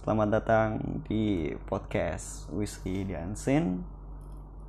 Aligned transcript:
Selamat 0.00 0.40
datang 0.40 0.80
di 1.04 1.52
podcast 1.68 2.48
Whiskey 2.48 3.04
Diansin 3.04 3.84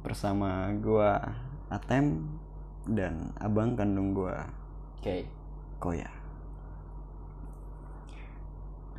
bersama 0.04 0.68
gua 0.76 1.24
Atem 1.72 2.36
dan 2.84 3.32
abang 3.40 3.80
kandung 3.80 4.12
gua 4.12 4.52
Oke, 5.00 5.32
Koya. 5.80 6.12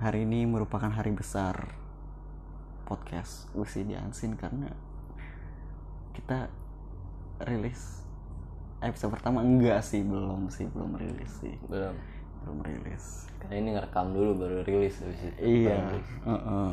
Hari 0.01 0.25
ini 0.25 0.49
merupakan 0.49 0.89
hari 0.89 1.13
besar 1.13 1.77
podcast 2.89 3.53
Whiskey 3.53 3.93
Diansin 3.93 4.33
karena 4.33 4.73
kita 6.17 6.49
rilis 7.45 8.09
episode 8.81 9.13
pertama 9.21 9.45
enggak 9.45 9.85
sih 9.85 10.01
belum 10.01 10.49
sih 10.49 10.65
belum 10.73 10.97
rilis 10.97 11.45
sih 11.45 11.61
belum. 11.69 12.22
Belum 12.43 12.61
rilis 12.67 13.27
Karena 13.39 13.55
ini 13.59 13.69
ngerekam 13.75 14.07
dulu 14.15 14.31
baru 14.39 14.57
rilis 14.63 15.03
habis 15.03 15.23
itu. 15.27 15.39
Iya. 15.43 15.79
Rilis. 15.91 16.09
heeh. 16.27 16.73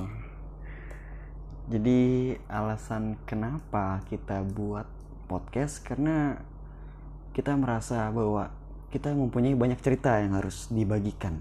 Jadi 1.70 2.00
alasan 2.50 3.18
kenapa 3.30 4.02
kita 4.10 4.42
buat 4.42 4.90
podcast 5.30 5.86
karena 5.86 6.42
kita 7.34 7.54
merasa 7.54 8.10
bahwa 8.10 8.50
kita 8.90 9.14
mempunyai 9.14 9.54
banyak 9.54 9.78
cerita 9.78 10.18
yang 10.18 10.34
harus 10.34 10.66
dibagikan. 10.74 11.38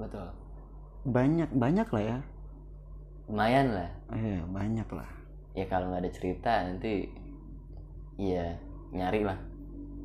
Betul. 0.00 0.32
Banyak 1.04 1.52
banyak 1.52 1.88
lah 1.92 2.04
ya. 2.04 2.18
Lumayan 3.28 3.68
lah. 3.76 3.90
Iya 4.16 4.48
banyak 4.48 4.88
lah. 4.96 5.10
Ya 5.52 5.64
kalau 5.68 5.92
nggak 5.92 6.00
ada 6.08 6.12
cerita 6.12 6.52
nanti 6.64 7.04
iya 8.16 8.56
nyari 8.96 9.28
lah. 9.28 9.38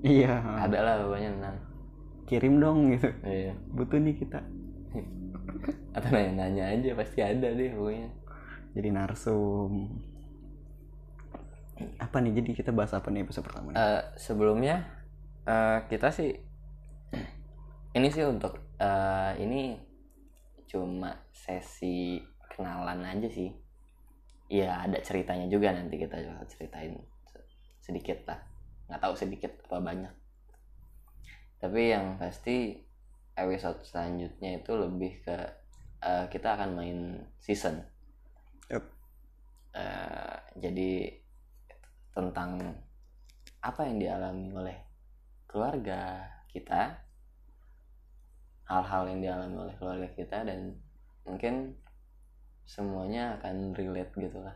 Iya. 0.04 0.36
Ada 0.68 0.78
lah 0.84 0.94
pokoknya 1.08 1.32
tenang. 1.32 1.58
Kirim 2.26 2.58
dong 2.58 2.94
gitu. 2.98 3.10
Iya. 3.22 3.54
Butuh 3.74 4.02
nih 4.02 4.18
kita. 4.18 4.42
Atau 5.96 6.10
nanya-nanya 6.12 6.74
aja 6.76 6.92
pasti 6.98 7.22
ada 7.22 7.54
deh 7.54 7.72
pokoknya. 7.72 8.10
Jadi 8.76 8.90
narsum. 8.92 10.02
Apa 12.02 12.18
nih? 12.20 12.34
Jadi 12.42 12.52
kita 12.58 12.72
bahas 12.74 12.92
apa 12.98 13.08
nih 13.14 13.24
episode 13.24 13.46
pertama? 13.46 13.72
nih? 13.72 13.78
Eh, 13.78 14.02
sebelumnya 14.18 14.84
eh, 15.46 15.80
kita 15.88 16.10
sih 16.12 16.34
ini 17.96 18.08
sih 18.12 18.26
untuk 18.28 18.60
eh, 18.82 19.32
ini 19.40 19.80
cuma 20.68 21.14
sesi 21.32 22.20
kenalan 22.52 23.06
aja 23.06 23.30
sih. 23.30 23.54
Iya 24.52 24.86
ada 24.90 24.98
ceritanya 25.02 25.48
juga 25.50 25.72
nanti 25.74 25.96
kita 25.98 26.18
ceritain 26.50 26.98
se- 27.30 27.48
sedikit 27.80 28.28
lah. 28.28 28.40
Nggak 28.90 29.02
tahu 29.02 29.14
sedikit 29.16 29.52
apa 29.70 29.80
banyak. 29.80 30.14
Tapi 31.66 31.82
yang 31.90 32.22
pasti 32.22 32.78
episode 33.34 33.82
selanjutnya 33.82 34.62
itu 34.62 34.72
lebih 34.78 35.26
ke 35.26 35.38
eh, 36.06 36.26
kita 36.30 36.62
akan 36.62 36.78
main 36.78 37.26
season. 37.42 37.82
Yup. 38.70 38.86
Eh, 39.74 40.38
jadi 40.62 41.10
tentang 42.14 42.62
apa 43.66 43.82
yang 43.90 43.98
dialami 43.98 44.54
oleh 44.54 44.78
keluarga 45.50 46.22
kita 46.54 47.02
hal-hal 48.70 49.10
yang 49.10 49.20
dialami 49.26 49.58
oleh 49.58 49.76
keluarga 49.82 50.08
kita 50.14 50.46
dan 50.46 50.78
mungkin 51.26 51.74
semuanya 52.70 53.42
akan 53.42 53.74
relate 53.74 54.14
gitu 54.14 54.40
lah 54.42 54.54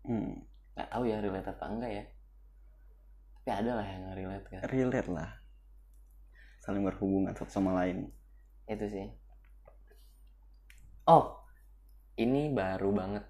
Hmm, 0.00 0.32
nggak 0.72 0.88
tahu 0.88 1.04
ya 1.04 1.20
relate 1.20 1.44
apa 1.52 1.64
enggak 1.68 1.92
ya 1.92 2.04
tapi 3.36 3.50
ada 3.52 3.72
lah 3.76 3.84
yang 3.84 4.04
relate 4.16 4.46
kan 4.48 4.60
relate 4.72 5.10
lah. 5.12 5.30
Saling 6.60 6.84
berhubungan 6.84 7.32
satu 7.32 7.50
sama 7.50 7.72
lain. 7.80 8.12
itu 8.70 8.86
sih. 8.86 9.08
Oh 11.10 11.40
ini 12.20 12.52
baru 12.52 12.92
banget. 12.92 13.24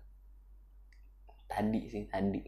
Tadi 1.47 1.81
sih 1.87 2.05
tadi. 2.11 2.42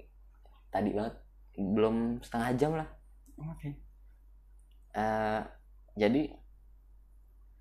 Tadi 0.69 0.91
banget. 0.91 1.15
Belum 1.57 2.19
setengah 2.21 2.51
jam 2.59 2.73
lah. 2.77 2.89
Oke. 3.39 3.71
Eh, 4.93 5.43
jadi 5.97 6.23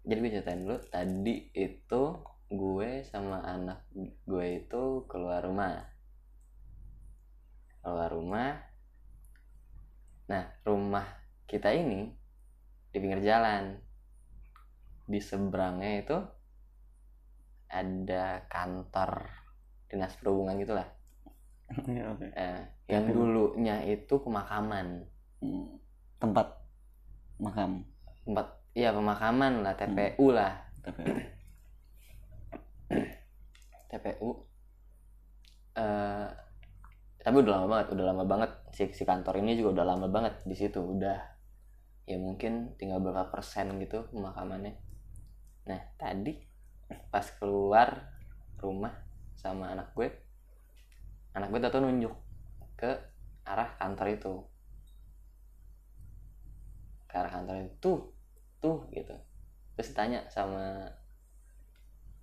jadi 0.02 0.18
gue 0.18 0.32
ceritain 0.34 0.62
dulu. 0.66 0.78
Tadi 0.90 1.36
itu 1.54 2.04
gue 2.52 2.90
sama 3.08 3.40
anak 3.46 3.88
gue 4.26 4.48
itu 4.66 5.06
keluar 5.06 5.46
rumah. 5.46 5.86
Keluar 7.86 8.10
rumah. 8.10 8.52
Nah 10.28 10.44
rumah 10.66 11.06
kita 11.46 11.70
ini 11.76 12.21
di 12.92 12.98
pinggir 13.02 13.22
jalan. 13.30 13.64
Di 15.12 15.20
seberangnya 15.22 15.92
itu 16.02 16.18
ada 17.72 18.44
kantor 18.52 19.12
dinas 19.90 20.14
perhubungan 20.20 20.60
gitulah. 20.62 20.88
Iya, 21.88 22.04
oke. 22.14 22.28
eh, 22.36 22.60
yang 22.92 23.06
dulunya 23.16 23.76
itu 23.88 24.16
pemakaman. 24.20 25.08
Hmm, 25.42 25.80
Tempat 26.22 26.48
makam. 27.42 27.72
tempat 28.26 28.48
iya 28.78 28.94
pemakaman 28.94 29.54
lah 29.66 29.74
TPU 29.80 30.30
lah. 30.32 30.54
Tapi 30.86 31.04
TPU 33.90 34.30
eh 35.76 36.28
tapi 37.22 37.36
udah 37.44 37.54
lama 37.54 37.68
banget 37.74 37.88
udah 37.94 38.06
lama 38.12 38.24
banget 38.26 38.52
si, 38.74 38.84
si 38.98 39.04
kantor 39.06 39.36
ini 39.42 39.58
juga 39.60 39.70
udah 39.82 39.86
lama 39.94 40.08
banget 40.10 40.34
di 40.50 40.56
situ 40.58 40.82
udah 40.82 41.18
ya 42.10 42.18
mungkin 42.18 42.74
tinggal 42.76 43.00
berapa 43.00 43.30
persen 43.30 43.78
gitu 43.78 44.10
pemakamannya. 44.10 44.78
Nah 45.70 45.82
tadi 45.96 46.36
pas 47.14 47.24
keluar 47.38 48.12
rumah 48.60 48.92
sama 49.38 49.72
anak 49.72 49.96
gue 49.96 50.12
anak 51.34 51.48
gue 51.50 51.60
tuh 51.64 51.82
nunjuk 51.82 52.14
ke 52.76 52.92
arah 53.48 53.70
kantor 53.78 54.08
itu. 54.12 54.34
Ke 57.08 57.14
arah 57.22 57.32
kantor 57.32 57.56
itu 57.64 57.74
tuh 57.80 58.00
tuh 58.62 58.78
gitu. 58.94 59.16
Terus 59.78 59.90
tanya 59.96 60.20
sama 60.28 60.90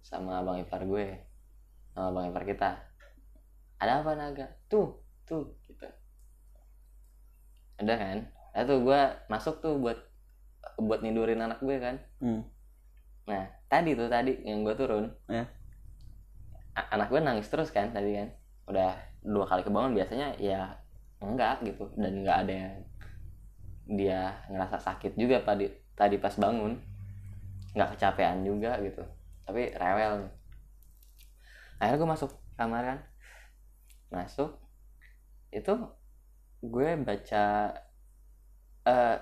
sama 0.03 0.41
abang 0.41 0.61
ipar 0.61 0.85
gue 0.85 1.07
sama 1.95 2.13
abang 2.13 2.27
ipar 2.31 2.45
kita 2.45 2.71
ada 3.79 4.03
apa 4.03 4.13
naga? 4.19 4.47
Tuh 4.67 4.99
tuh 5.23 5.55
gitu. 5.71 5.87
Ada 7.79 7.95
kan 7.95 8.38
nah 8.55 8.63
tuh 8.65 8.79
gue 8.83 9.01
masuk 9.31 9.61
tuh 9.63 9.79
buat 9.79 9.99
buat 10.79 11.01
nidurin 11.03 11.43
anak 11.43 11.59
gue 11.63 11.77
kan. 11.79 11.97
Hmm. 12.23 12.43
nah 13.29 13.45
tadi 13.69 13.93
tuh 13.93 14.09
tadi 14.09 14.41
yang 14.47 14.65
gue 14.65 14.75
turun. 14.79 15.13
Ya. 15.29 15.45
A- 16.73 16.91
anak 16.97 17.13
gue 17.13 17.21
nangis 17.21 17.51
terus 17.51 17.69
kan 17.75 17.93
tadi 17.93 18.17
kan. 18.17 18.29
Udah 18.71 18.95
dua 19.25 19.45
kali 19.45 19.67
kebangun 19.67 19.93
biasanya 19.93 20.39
ya 20.41 20.79
enggak 21.21 21.61
gitu. 21.67 21.91
Dan 21.99 22.25
enggak 22.25 22.47
ada 22.47 22.55
yang 22.55 22.75
dia 23.89 24.21
ngerasa 24.53 24.77
sakit 24.81 25.17
juga 25.17 25.45
tadi 25.45 25.69
tadi 25.99 26.17
pas 26.17 26.35
bangun. 26.39 26.79
Nggak 27.77 27.99
kecapean 27.99 28.47
juga 28.47 28.79
gitu. 28.81 29.05
Tapi 29.45 29.75
rewel 29.77 30.31
akhirnya 31.79 31.99
gue 32.01 32.11
masuk 32.11 32.31
kamar 32.57 32.83
kan. 32.85 32.99
Masuk 34.09 34.57
itu 35.53 35.75
gue 36.65 36.91
baca 37.07 37.45
eh 38.89 39.17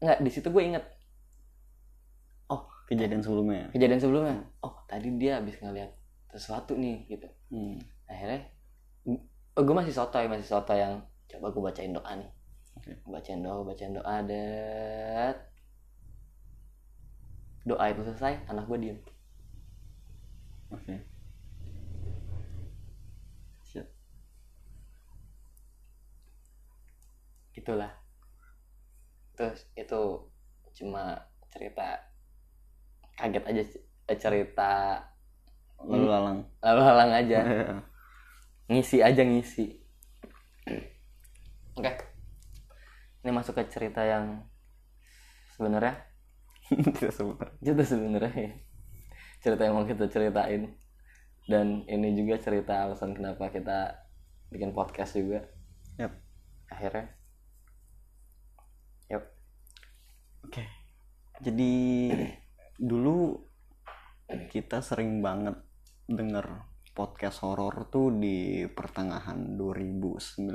nggak 0.00 0.18
di 0.24 0.30
situ 0.32 0.48
gue 0.48 0.64
inget 0.64 0.84
Kejadian 2.92 3.24
sebelumnya. 3.24 3.72
kejadian 3.72 4.00
sebelumnya 4.04 4.36
oh 4.60 4.74
tadi 4.84 5.08
dia 5.16 5.40
habis 5.40 5.56
ngeliat 5.64 5.88
sesuatu 6.28 6.76
nih 6.76 7.08
gitu 7.08 7.24
Hmm. 7.48 7.80
akhirnya 8.04 8.44
oh, 9.56 9.62
gue 9.64 9.72
masih 9.76 9.96
sotoy 9.96 10.28
masih 10.28 10.44
sotoy 10.44 10.76
yang 10.76 11.00
coba 11.24 11.48
gue 11.48 11.62
bacain 11.64 11.92
doa 11.92 12.12
nih. 12.16 12.28
Gua 13.04 13.16
bacain 13.16 13.40
doa 13.40 13.64
bacain 13.64 13.92
doa 13.96 14.14
dat 14.24 15.36
doa 17.64 17.84
itu 17.88 18.02
selesai 18.04 18.44
anak 18.50 18.68
gue 18.68 18.78
diem 18.80 18.98
Oke. 20.68 20.96
Siap. 23.64 23.88
gitulah 27.56 27.92
terus 29.42 29.66
itu 29.74 30.02
cuma 30.72 31.18
cerita 31.50 31.98
kaget 33.18 33.42
aja. 33.42 33.62
Eh, 34.06 34.18
cerita 34.18 35.02
Lalu 35.82 36.06
lalang. 36.06 36.38
lalu-lalang 36.62 37.10
aja 37.10 37.38
ngisi 38.70 39.02
aja 39.02 39.26
ngisi 39.26 39.66
oke 41.74 41.92
ini 43.22 43.30
masuk 43.30 43.58
ke 43.58 43.66
cerita 43.66 44.06
yang 44.06 44.46
sebenarnya 45.54 45.98
Tidak 46.72 47.10
sebut. 47.12 47.36
itu 47.60 47.82
sebenarnya 47.82 48.30
ya. 48.32 48.52
cerita 49.42 49.66
yang 49.66 49.74
mau 49.76 49.84
kita 49.84 50.06
ceritain 50.06 50.70
dan 51.50 51.82
ini 51.84 52.14
juga 52.14 52.38
cerita 52.38 52.86
alasan 52.86 53.12
kenapa 53.12 53.50
kita 53.50 54.06
bikin 54.48 54.70
podcast 54.70 55.18
juga 55.18 55.42
Yap. 55.98 56.14
akhirnya 56.70 57.10
Oke. 60.52 60.68
Jadi 61.40 62.12
dulu 62.76 63.40
kita 64.52 64.84
sering 64.84 65.24
banget 65.24 65.56
denger 66.04 66.68
podcast 66.92 67.40
horor 67.40 67.88
tuh 67.88 68.12
di 68.12 68.68
pertengahan 68.68 69.56
2019 69.56 70.52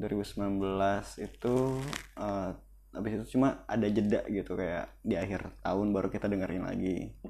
itu 1.20 1.54
eh, 2.16 2.50
habis 2.96 3.12
itu 3.20 3.36
cuma 3.36 3.68
ada 3.68 3.84
jeda 3.84 4.24
gitu 4.32 4.56
kayak 4.56 4.88
di 5.04 5.20
akhir 5.20 5.60
tahun 5.60 5.92
baru 5.92 6.08
kita 6.08 6.24
dengerin 6.24 6.64
lagi. 6.64 7.20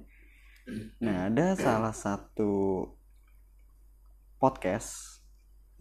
Nah 1.02 1.34
ada 1.34 1.58
salah 1.58 1.90
satu 1.90 2.86
podcast 4.38 5.18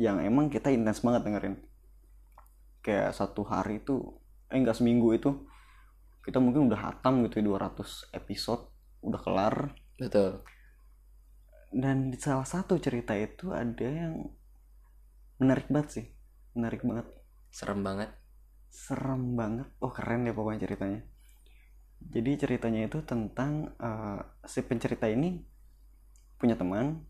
yang 0.01 0.17
emang 0.17 0.49
kita 0.49 0.73
intens 0.73 1.05
banget 1.05 1.29
dengerin. 1.29 1.61
Kayak 2.81 3.13
satu 3.13 3.45
hari 3.45 3.85
itu 3.85 4.17
eh 4.47 4.57
enggak 4.57 4.79
seminggu 4.79 5.11
itu 5.15 5.31
kita 6.23 6.43
mungkin 6.43 6.67
udah 6.67 6.91
hatam 6.91 7.23
gitu 7.27 7.39
ya 7.39 7.55
200 7.55 8.11
episode 8.11 8.67
udah 8.99 9.19
kelar. 9.23 9.55
Betul. 9.95 10.43
Dan 11.71 12.11
di 12.11 12.19
salah 12.19 12.47
satu 12.47 12.75
cerita 12.79 13.15
itu 13.15 13.55
ada 13.55 13.87
yang 13.87 14.27
menarik 15.39 15.71
banget 15.71 15.89
sih 16.01 16.05
menarik 16.57 16.83
banget. 16.83 17.07
Serem 17.53 17.79
banget. 17.85 18.11
Serem 18.67 19.39
banget. 19.39 19.71
Oh 19.79 19.93
keren 19.93 20.27
deh 20.27 20.35
pokoknya 20.35 20.67
ceritanya. 20.67 21.01
Jadi 21.97 22.31
ceritanya 22.35 22.81
itu 22.91 22.99
tentang 23.07 23.71
eh, 23.79 24.19
si 24.43 24.65
pencerita 24.65 25.07
ini 25.07 25.39
punya 26.35 26.59
teman 26.59 27.07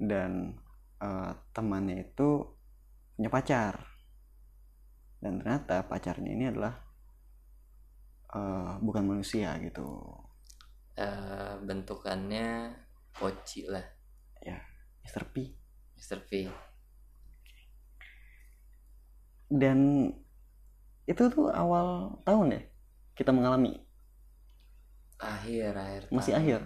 dan 0.00 0.56
eh, 1.02 1.32
temannya 1.52 2.08
itu 2.08 2.48
punya 3.18 3.28
pacar 3.28 3.99
dan 5.20 5.38
ternyata 5.38 5.84
pacarnya 5.84 6.30
ini 6.32 6.44
adalah 6.48 6.74
eh, 8.34 8.72
bukan 8.80 9.04
manusia 9.06 9.54
gitu 9.60 9.86
Eh, 11.00 11.54
bentukannya 11.64 12.76
poci 13.16 13.64
lah 13.64 13.80
ya 14.44 14.60
Mr. 15.00 15.24
P 15.32 15.48
Mr. 15.96 16.20
V 16.28 16.44
dan 19.50 20.10
itu 21.08 21.22
tuh 21.26 21.48
awal 21.50 22.20
tahun 22.22 22.54
ya 22.54 22.62
kita 23.16 23.32
mengalami 23.32 23.80
akhir 25.16 25.72
akhir 25.74 26.02
masih 26.12 26.32
tahun. 26.36 26.40
akhir 26.44 26.60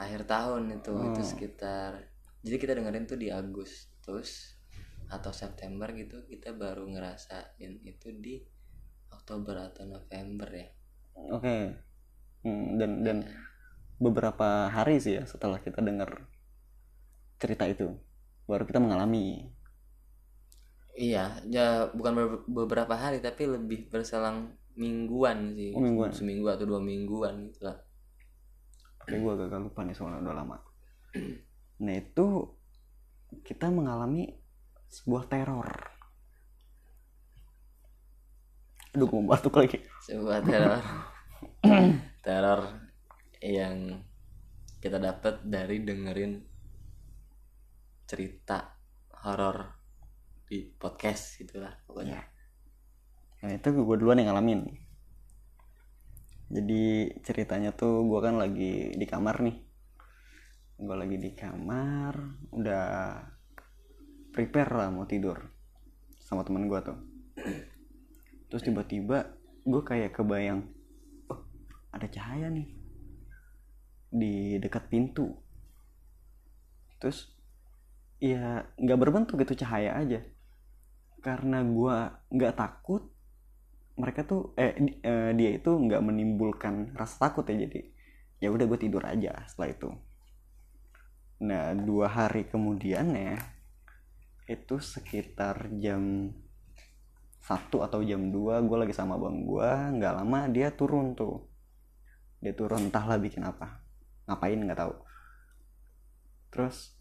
akhir 0.00 0.20
tahun 0.26 0.62
itu 0.74 0.92
itu 1.12 1.20
Oh. 1.20 1.28
sekitar 1.28 1.90
jadi 2.40 2.56
kita 2.56 2.72
dengerin 2.74 3.04
tuh 3.04 3.20
di 3.20 3.28
Agustus 3.28 4.56
atau 5.16 5.32
September 5.42 5.88
gitu 6.00 6.16
kita 6.30 6.50
baru 6.62 6.84
ngerasain 6.92 7.72
itu 7.92 8.08
di 8.24 8.34
Oktober 9.16 9.56
atau 9.68 9.84
November 9.94 10.48
ya. 10.62 10.68
Oke. 11.36 11.56
Hmm, 12.44 12.66
dan 12.80 12.90
dan 13.06 13.18
beberapa 14.04 14.48
hari 14.76 14.96
sih 15.04 15.14
ya 15.20 15.24
setelah 15.32 15.58
kita 15.66 15.80
dengar 15.88 16.10
cerita 17.42 17.64
itu 17.66 17.88
baru 18.48 18.62
kita 18.68 18.78
mengalami. 18.82 19.50
Iya 21.06 21.20
ya 21.54 21.66
bukan 21.98 22.12
ber- 22.18 22.44
beberapa 22.58 22.94
hari 23.02 23.18
tapi 23.26 23.42
lebih 23.54 23.80
berselang 23.92 24.38
mingguan 24.82 25.38
sih. 25.58 25.70
Oh, 25.74 25.80
mingguan. 25.82 26.12
seminggu 26.18 26.46
atau 26.54 26.64
dua 26.70 26.80
mingguan 26.90 27.34
gitu 27.50 27.60
lah 27.68 27.76
Oke, 29.02 29.14
gue 29.22 29.32
agak 29.34 29.60
lupa 29.64 29.80
nih 29.84 29.96
soalnya 29.96 30.20
udah 30.24 30.34
lama. 30.40 30.56
Nah 31.84 31.94
itu 32.00 32.26
kita 33.46 33.66
mengalami 33.70 34.22
sebuah 34.90 35.30
teror. 35.30 35.70
Aduh, 38.90 39.06
gue 39.06 39.20
mau 39.22 39.38
batuk 39.38 39.54
lagi. 39.54 39.78
sebuah 40.02 40.42
teror 40.42 40.82
teror 42.26 42.60
yang 43.38 44.02
kita 44.82 44.98
dapat 44.98 45.46
dari 45.46 45.86
dengerin 45.86 46.42
cerita 48.10 48.74
horor 49.22 49.78
di 50.50 50.66
podcast 50.74 51.38
gitulah 51.38 51.70
pokoknya 51.86 52.18
Nah 53.40 53.56
itu 53.56 53.72
gue 53.72 53.96
duluan 53.96 54.20
yang 54.20 54.36
ngalamin. 54.36 54.68
Jadi 56.50 57.14
ceritanya 57.24 57.72
tuh 57.72 58.04
gue 58.04 58.20
kan 58.20 58.36
lagi 58.36 58.92
di 58.92 59.06
kamar 59.08 59.40
nih. 59.40 59.56
Gue 60.76 60.96
lagi 60.96 61.16
di 61.16 61.32
kamar, 61.32 62.14
udah 62.52 62.84
prepare 64.30 64.70
lah 64.70 64.88
mau 64.90 65.06
tidur 65.06 65.38
sama 66.22 66.46
temen 66.46 66.70
gue 66.70 66.80
tuh. 66.82 66.98
Terus 68.50 68.62
tiba-tiba 68.62 69.34
gue 69.66 69.82
kayak 69.82 70.14
kebayang, 70.16 70.66
oh 71.30 71.40
ada 71.90 72.06
cahaya 72.06 72.50
nih 72.50 72.68
di 74.10 74.34
dekat 74.58 74.90
pintu. 74.90 75.34
Terus 77.02 77.30
ya 78.22 78.66
nggak 78.78 79.00
berbentuk 79.00 79.38
gitu 79.42 79.66
cahaya 79.66 79.98
aja. 79.98 80.22
Karena 81.20 81.60
gue 81.60 81.96
nggak 82.32 82.54
takut, 82.56 83.10
mereka 84.00 84.24
tuh 84.24 84.56
eh, 84.56 84.72
eh, 85.04 85.30
dia 85.36 85.50
itu 85.52 85.68
nggak 85.68 86.00
menimbulkan 86.00 86.96
rasa 86.96 87.28
takut 87.28 87.44
ya 87.44 87.68
jadi 87.68 87.80
ya 88.40 88.48
udah 88.48 88.64
gue 88.64 88.78
tidur 88.80 89.04
aja 89.04 89.44
setelah 89.44 89.68
itu 89.76 89.88
nah 91.44 91.76
dua 91.76 92.08
hari 92.08 92.48
kemudian 92.48 93.12
ya 93.12 93.36
itu 94.50 94.82
sekitar 94.82 95.70
jam 95.78 96.34
satu 97.38 97.86
atau 97.86 98.02
jam 98.02 98.34
2 98.34 98.66
gue 98.66 98.76
lagi 98.82 98.90
sama 98.90 99.14
bang 99.14 99.46
gue 99.46 99.70
nggak 99.96 100.14
lama 100.18 100.40
dia 100.50 100.74
turun 100.74 101.14
tuh. 101.14 101.46
Dia 102.42 102.50
turun 102.50 102.90
entahlah 102.90 103.16
bikin 103.22 103.46
apa. 103.46 103.78
Ngapain 104.26 104.58
nggak 104.58 104.80
tahu. 104.82 104.94
Terus 106.50 106.98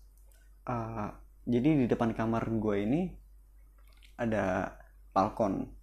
eh, 0.69 1.09
jadi 1.49 1.69
di 1.83 1.85
depan 1.89 2.13
kamar 2.13 2.45
gue 2.53 2.75
ini 2.85 3.01
ada 4.21 4.77
balkon. 5.09 5.73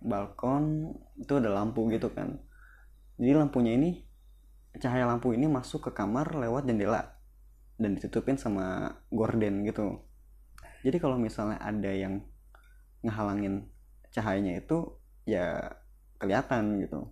Balkon 0.00 0.96
itu 1.20 1.32
ada 1.36 1.52
lampu 1.52 1.84
gitu 1.92 2.08
kan. 2.16 2.40
Jadi 3.20 3.32
lampunya 3.36 3.76
ini 3.76 4.00
cahaya 4.80 5.04
lampu 5.04 5.36
ini 5.36 5.44
masuk 5.52 5.84
ke 5.84 5.90
kamar 5.92 6.32
lewat 6.32 6.64
jendela 6.64 7.12
dan 7.76 7.92
ditutupin 7.92 8.40
sama 8.40 8.96
gorden 9.12 9.68
gitu 9.68 10.00
jadi 10.82 10.98
kalau 10.98 11.14
misalnya 11.14 11.62
ada 11.62 11.90
yang 11.94 12.26
ngehalangin 13.06 13.70
cahayanya 14.10 14.58
itu 14.58 14.98
ya 15.22 15.78
kelihatan 16.18 16.82
gitu. 16.82 17.10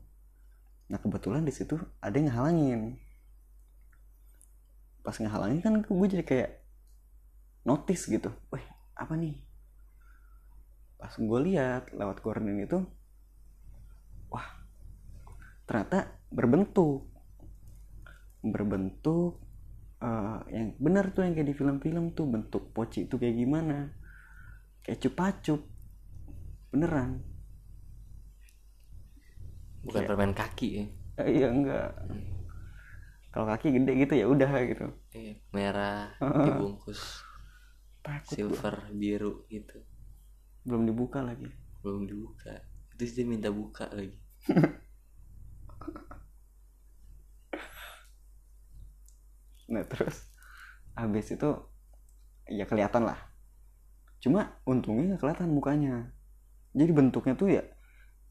Nah 0.91 0.99
kebetulan 0.99 1.47
di 1.47 1.55
situ 1.55 1.79
ada 2.03 2.15
yang 2.15 2.31
ngehalangin. 2.31 2.81
Pas 5.07 5.15
ngehalangin 5.15 5.63
kan 5.63 5.75
gue 5.83 6.09
jadi 6.11 6.27
kayak 6.27 6.51
notice 7.63 8.11
gitu. 8.11 8.31
Wih 8.51 8.67
apa 8.99 9.15
nih? 9.15 9.39
Pas 10.99 11.15
gue 11.15 11.41
lihat 11.47 11.95
lewat 11.95 12.23
gorden 12.27 12.59
itu 12.59 12.83
wah 14.31 14.47
ternyata 15.71 16.11
berbentuk. 16.31 17.07
Berbentuk 18.43 19.50
eh, 20.01 20.39
yang 20.53 20.69
benar 20.81 21.13
tuh 21.13 21.23
yang 21.25 21.37
kayak 21.37 21.49
di 21.53 21.57
film-film 21.57 22.13
tuh 22.17 22.27
bentuk 22.27 22.73
poci 22.73 23.07
itu 23.07 23.17
kayak 23.21 23.37
gimana? 23.37 23.93
Kayak 24.85 25.01
cupacup. 25.07 25.61
Beneran. 26.73 27.21
Bukan 29.85 30.03
permen 30.05 30.33
kaki 30.37 30.69
ya? 30.77 30.85
Eh, 31.21 31.29
iya 31.41 31.49
enggak. 31.53 31.91
Kalau 33.31 33.47
kaki 33.47 33.77
gede 33.77 33.93
gitu 34.07 34.15
ya 34.19 34.27
udah 34.27 34.51
gitu. 34.67 34.87
Iya, 35.15 35.35
merah 35.55 36.11
dibungkus. 36.19 37.23
Takut 38.01 38.35
silver 38.35 38.91
biru 38.93 39.47
gitu. 39.47 39.81
Belum 40.67 40.89
dibuka 40.89 41.23
lagi. 41.23 41.47
Belum 41.81 42.05
dibuka. 42.05 42.61
Terus 43.01 43.17
dia 43.17 43.25
minta 43.25 43.49
buka 43.49 43.89
lagi 43.97 44.13
Nah 49.71 49.87
terus 49.87 50.27
habis 50.99 51.31
itu 51.31 51.51
ya 52.51 52.67
kelihatan 52.67 53.07
lah. 53.07 53.19
Cuma 54.19 54.61
untungnya 54.67 55.15
nggak 55.15 55.23
kelihatan 55.23 55.51
mukanya. 55.55 56.11
Jadi 56.75 56.91
bentuknya 56.91 57.35
tuh 57.39 57.49
ya 57.55 57.65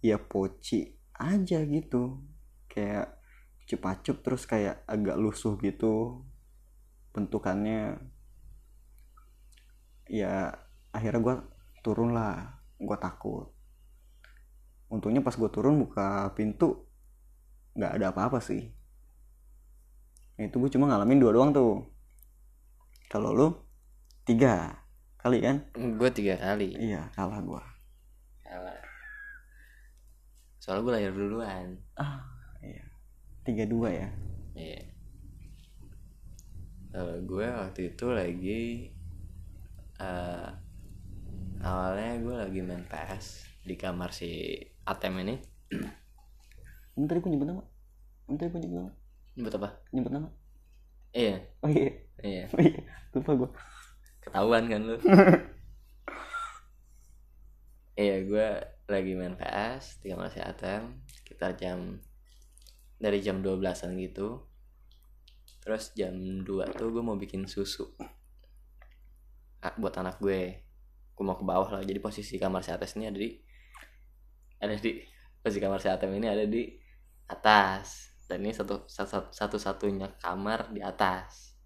ya 0.03 0.19
poci 0.19 0.99
aja 1.15 1.63
gitu. 1.63 2.19
Kayak 2.67 3.17
cupacup 3.65 4.21
terus 4.21 4.43
kayak 4.43 4.83
agak 4.85 5.15
lusuh 5.15 5.55
gitu 5.63 6.27
bentukannya. 7.15 7.97
Ya 10.11 10.59
akhirnya 10.91 11.21
gue 11.23 11.35
turun 11.81 12.11
lah. 12.11 12.59
Gue 12.75 12.97
takut. 12.99 13.47
Untungnya 14.91 15.23
pas 15.23 15.33
gue 15.33 15.49
turun 15.49 15.79
buka 15.79 16.35
pintu 16.35 16.85
nggak 17.77 17.95
ada 17.95 18.11
apa-apa 18.11 18.41
sih 18.43 18.78
Nah, 20.39 20.47
itu 20.47 20.55
gue 20.55 20.71
cuma 20.71 20.87
ngalamin 20.87 21.19
dua 21.19 21.35
doang 21.35 21.51
tuh. 21.51 21.83
Kalau 23.11 23.35
lu 23.35 23.51
tiga 24.23 24.71
kali 25.19 25.43
kan? 25.43 25.67
Gue 25.75 26.07
tiga 26.15 26.39
kali. 26.39 26.79
Iya 26.79 27.11
kalah 27.11 27.43
gue 27.43 27.59
kalah. 28.47 28.79
Soalnya 30.63 30.81
gue 30.87 30.93
lahir 30.95 31.11
duluan. 31.11 31.75
Ah 31.99 32.23
iya. 32.63 32.87
Tiga 33.43 33.67
dua 33.67 33.91
ya? 33.91 34.07
Iya. 34.55 34.87
Kalau 36.95 37.19
gue 37.19 37.47
waktu 37.51 37.81
itu 37.91 38.05
lagi 38.07 38.63
eh 39.99 40.49
awalnya 41.59 42.15
gue 42.23 42.35
lagi 42.47 42.59
main 42.63 42.87
PS 42.87 43.43
di 43.67 43.75
kamar 43.75 44.15
si 44.15 44.55
Atem 44.87 45.19
ini. 45.19 45.35
tadi 46.95 47.19
gue 47.19 47.27
nyebut 47.27 47.47
nama. 47.51 47.63
Tadi 48.31 48.47
gue 48.47 48.59
nyebut 48.63 48.87
nama 48.87 49.08
Nyebut 49.37 49.53
apa? 49.59 49.69
nyebut 49.93 50.11
nama 50.13 50.29
Iya, 51.09 51.41
oh 51.65 51.69
iya 51.69 51.89
iya. 52.21 52.45
oh 52.53 52.61
iya 52.61 52.81
lupa 53.17 53.31
gue 53.33 53.49
Ketahuan 54.19 54.69
kan 54.69 54.81
lu. 54.83 54.97
iya, 58.03 58.19
gue 58.21 58.47
lagi 58.85 59.11
main 59.15 59.39
PS 59.39 60.03
di 60.03 60.11
kamar 60.11 60.29
si 60.29 60.43
Atem 60.43 61.01
sekitar 61.09 61.55
jam 61.55 61.97
dari 62.99 63.23
jam 63.23 63.39
12-an 63.39 63.95
gitu. 63.97 64.43
Terus 65.63 65.95
jam 65.95 66.13
2 66.13 66.45
tuh 66.75 66.87
gue 66.91 67.03
mau 67.03 67.15
bikin 67.15 67.47
susu. 67.47 67.87
Ah, 69.63 69.73
buat 69.79 69.95
anak 69.97 70.19
gue. 70.19 70.61
Gue 71.15 71.23
mau 71.23 71.39
ke 71.39 71.45
bawah 71.47 71.79
lah. 71.79 71.81
Jadi 71.81 71.97
posisi 71.97 72.35
kamar 72.37 72.61
si 72.61 72.69
atas 72.69 72.93
ini 72.99 73.07
ada 73.07 73.17
di 73.17 73.31
ada 74.59 74.75
di 74.75 74.99
posisi 75.39 75.63
kamar 75.63 75.79
si 75.79 75.87
Atem 75.87 76.11
ini 76.11 76.27
ada 76.27 76.43
di 76.43 76.67
atas. 77.31 78.08
Dan 78.29 78.45
ini 78.45 78.53
satu 78.53 78.85
satu 78.85 79.33
satu 79.33 79.57
satunya 79.57 80.05
kamar 80.21 80.69
di 80.69 80.85
atas. 80.85 81.57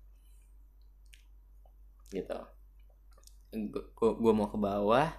Gitu. 2.08 2.40
Gue 4.00 4.34
mau 4.34 4.48
ke 4.48 4.56
bawah. 4.56 5.12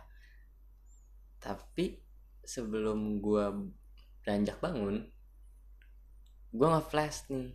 Tapi 1.38 2.00
sebelum 2.40 3.20
gue 3.20 3.44
beranjak 4.24 4.56
bangun, 4.64 5.04
gue 6.56 6.66
nge-flash 6.72 7.28
nih. 7.28 7.52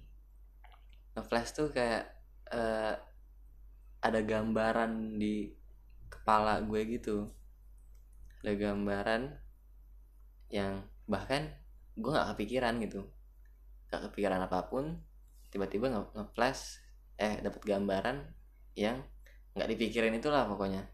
Nge-flash 1.18 1.58
tuh 1.58 1.74
kayak 1.74 2.14
eh, 2.54 2.94
ada 4.00 4.20
gambaran 4.24 5.18
di 5.18 5.50
kepala 6.08 6.64
gue 6.64 6.82
gitu 6.88 7.28
ada 8.40 8.54
gambaran 8.56 9.22
yang 10.50 10.88
bahkan 11.06 11.52
gue 12.00 12.10
nggak 12.10 12.30
kepikiran 12.36 12.80
gitu 12.80 13.04
nggak 13.90 14.02
kepikiran 14.10 14.42
apa 14.46 14.70
pun 14.70 14.86
tiba-tiba 15.50 15.90
nge- 15.90 16.14
nge-flash 16.14 16.78
eh 17.18 17.42
dapat 17.42 17.62
gambaran 17.66 18.18
yang 18.78 19.02
nggak 19.58 19.70
dipikirin 19.76 20.14
itulah 20.16 20.46
pokoknya. 20.46 20.86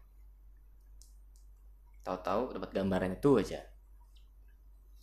Tahu-tahu 2.02 2.56
dapat 2.56 2.70
gambaran 2.72 3.18
itu 3.18 3.30
aja. 3.38 3.60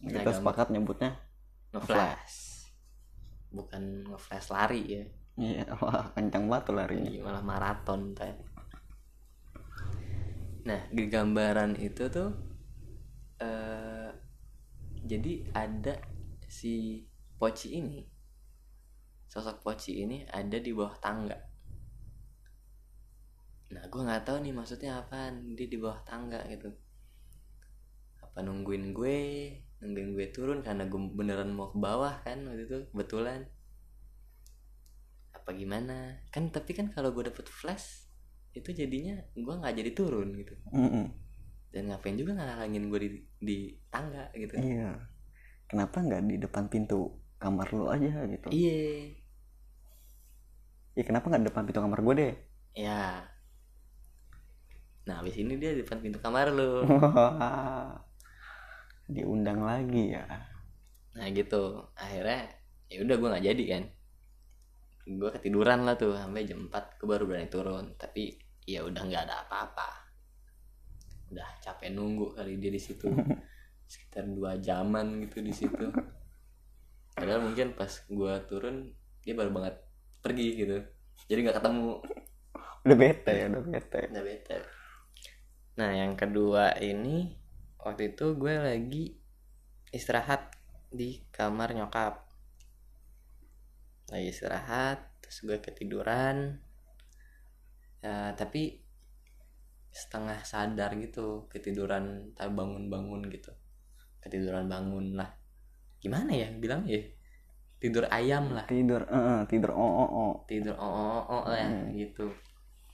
Kita 0.03 0.19
gambar- 0.25 0.35
sepakat 0.41 0.67
nyebutnya 0.73 1.11
nge-flash. 1.71 2.67
Bukan 3.53 4.09
nge-flash 4.09 4.47
lari 4.49 4.81
ya. 4.89 5.03
Iya 5.33 5.65
wah 5.81 6.13
kencang 6.13 6.45
banget 6.49 6.63
tuh 6.69 6.75
larinya. 6.77 7.11
Malah 7.25 7.43
maraton 7.45 8.13
tadi. 8.17 8.41
Nah, 10.63 10.81
di 10.89 11.03
gambaran 11.11 11.75
itu 11.75 12.07
tuh 12.07 12.29
eh 13.43 14.09
jadi 15.03 15.33
ada 15.51 15.99
si 16.47 17.03
Poci 17.43 17.75
ini. 17.75 17.99
Sosok 19.27 19.59
Poci 19.59 19.99
ini 19.99 20.23
ada 20.31 20.55
di 20.55 20.71
bawah 20.71 20.95
tangga. 21.03 21.35
Nah, 23.75 23.83
gue 23.83 23.99
nggak 23.99 24.23
tahu 24.23 24.47
nih 24.47 24.55
maksudnya 24.55 25.03
apaan 25.03 25.51
dia 25.59 25.67
di 25.67 25.75
bawah 25.75 25.99
tangga 26.07 26.39
gitu. 26.47 26.71
Apa 28.23 28.39
nungguin 28.47 28.95
gue, 28.95 29.19
nungguin 29.83 30.15
gue 30.15 30.27
turun 30.31 30.63
karena 30.63 30.87
gue 30.87 30.99
beneran 31.11 31.51
mau 31.51 31.67
ke 31.67 31.75
bawah 31.75 32.23
kan 32.23 32.47
waktu 32.47 32.63
itu 32.63 32.77
kebetulan 32.95 33.43
apa 35.35 35.51
gimana 35.59 36.23
kan 36.31 36.47
tapi 36.47 36.71
kan 36.71 36.87
kalau 36.95 37.11
gue 37.11 37.27
dapet 37.27 37.43
flash 37.51 38.07
itu 38.55 38.71
jadinya 38.71 39.19
gue 39.35 39.53
nggak 39.59 39.75
jadi 39.75 39.91
turun 39.91 40.31
gitu 40.39 40.55
Mm-mm. 40.71 41.11
dan 41.75 41.91
ngapain 41.91 42.15
juga 42.15 42.39
ngalangin 42.39 42.87
gue 42.87 42.99
di 43.03 43.09
di 43.43 43.57
tangga 43.91 44.31
gitu 44.31 44.55
iya 44.55 44.95
kenapa 45.67 45.99
nggak 45.99 46.31
di 46.31 46.35
depan 46.39 46.71
pintu 46.71 47.11
kamar 47.43 47.67
lu 47.75 47.91
aja 47.91 48.23
gitu. 48.31 48.47
Iya. 48.47 49.11
Ya 50.95 51.03
kenapa 51.03 51.27
nggak 51.27 51.51
depan 51.51 51.67
pintu 51.67 51.83
kamar 51.83 51.99
gue 51.99 52.15
deh? 52.15 52.33
Ya 52.79 53.27
nah 55.03 55.19
habis 55.19 55.35
ini 55.35 55.59
dia 55.59 55.75
di 55.75 55.83
depan 55.83 55.99
pintu 55.99 56.23
kamar 56.23 56.55
lu. 56.55 56.87
Diundang 59.13 59.67
lagi 59.67 60.15
ya. 60.15 60.23
Nah 61.19 61.27
gitu. 61.35 61.91
Akhirnya 61.99 62.47
ya 62.87 63.03
udah 63.03 63.15
gue 63.19 63.29
nggak 63.35 63.45
jadi 63.51 63.63
kan. 63.67 63.83
Gue 65.03 65.29
ketiduran 65.35 65.83
lah 65.83 65.99
tuh 65.99 66.15
sampai 66.15 66.47
jam 66.47 66.71
4 66.71 67.03
gue 67.03 67.07
baru 67.07 67.27
berani 67.27 67.51
turun. 67.51 67.99
Tapi 67.99 68.31
ya 68.63 68.87
udah 68.87 69.03
nggak 69.03 69.23
ada 69.27 69.43
apa-apa. 69.43 69.89
Udah 71.35 71.51
capek 71.59 71.91
nunggu 71.91 72.39
kali 72.39 72.55
dia 72.63 72.71
di 72.71 72.79
situ. 72.79 73.11
Sekitar 73.91 74.23
dua 74.31 74.55
jaman 74.55 75.19
gitu 75.27 75.43
di 75.43 75.51
situ 75.51 75.91
padahal 77.13 77.45
mungkin 77.45 77.77
pas 77.77 77.89
gue 78.09 78.33
turun 78.49 78.89
dia 79.23 79.33
baru 79.37 79.53
banget 79.53 79.75
pergi 80.19 80.47
gitu. 80.59 80.77
Jadi 81.29 81.39
nggak 81.45 81.57
ketemu. 81.61 82.03
Udah 82.83 82.97
bete 82.97 83.31
ya 83.31 83.45
udah 83.47 83.63
bete. 83.63 84.01
Udah 84.11 84.23
bete. 84.23 84.57
Nah 85.79 85.89
yang 85.93 86.13
kedua 86.19 86.75
ini 86.81 87.31
waktu 87.79 88.15
itu 88.15 88.35
gue 88.35 88.55
lagi 88.59 89.15
istirahat 89.93 90.51
di 90.91 91.23
kamar 91.31 91.75
nyokap. 91.77 92.27
Lagi 94.11 94.27
istirahat 94.29 95.23
terus 95.23 95.37
gue 95.45 95.57
ketiduran. 95.63 96.59
Ya 98.03 98.35
tapi 98.35 98.83
setengah 99.93 100.41
sadar 100.41 100.97
gitu 100.97 101.45
ketiduran 101.47 102.33
tak 102.33 102.51
bangun-bangun 102.51 103.29
gitu. 103.29 103.53
Ketiduran 104.19 104.65
bangun 104.67 105.15
lah 105.15 105.42
gimana 106.03 106.35
ya 106.35 106.51
bilang 106.51 106.83
ya? 106.83 106.99
Tidur 107.79 108.03
ayam 108.11 108.51
lah. 108.51 108.67
Tidur 108.67 109.07
eh, 109.07 109.15
eh, 109.15 109.39
tidur 109.47 109.71
oh 109.71 109.91
oh 110.03 110.09
oh 110.11 110.33
tidur 110.47 110.75
oh 110.75 110.91
oh 110.91 111.23
oh 111.27 111.43
lah 111.47 111.63
Hmm. 111.63 111.95
gitu. 111.95 112.27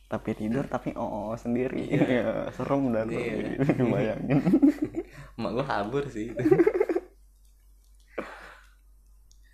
Tapi 0.09 0.33
tidur 0.37 0.65
tapi 0.65 0.93
oh 0.93 1.33
sendiri. 1.33 1.89
Iya. 1.89 2.05
ya 2.05 2.29
serem 2.53 2.89
tuh 2.93 3.05
Iya. 3.09 3.85
bayangin. 3.93 4.39
Emak 5.37 5.51
gue 5.57 5.65
kabur 5.65 6.05
sih. 6.09 6.29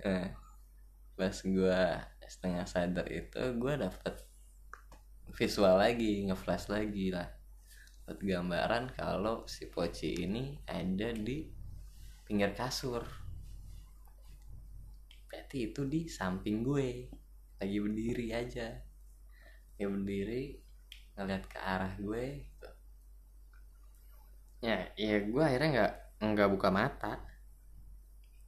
Nah, 0.04 0.28
pas 1.20 1.36
gue 1.36 1.80
setengah 2.26 2.66
sadar 2.68 3.08
itu 3.08 3.40
gue 3.60 3.74
dapet 3.80 4.16
visual 5.36 5.76
lagi 5.80 6.24
ngeflash 6.28 6.72
lagi 6.72 7.12
lah. 7.12 7.28
Buat 8.08 8.20
gambaran 8.24 8.84
kalau 8.96 9.44
si 9.52 9.68
poci 9.68 10.24
ini 10.24 10.56
ada 10.64 11.12
di 11.12 11.44
pinggir 12.24 12.56
kasur 12.56 13.04
berarti 15.56 15.72
itu 15.72 15.82
di 15.88 16.02
samping 16.12 16.68
gue. 16.68 17.08
Lagi 17.64 17.78
berdiri 17.80 18.28
aja. 18.36 18.76
Lagi 19.80 19.88
berdiri 19.88 20.44
ngeliat 21.16 21.44
ke 21.48 21.56
arah 21.64 21.96
gue 21.96 22.44
gitu. 22.44 22.70
ya 24.60 24.84
ya 25.00 25.16
gue 25.24 25.40
akhirnya 25.40 25.70
nggak 25.72 25.94
nggak 26.36 26.50
buka 26.52 26.68
mata. 26.76 27.24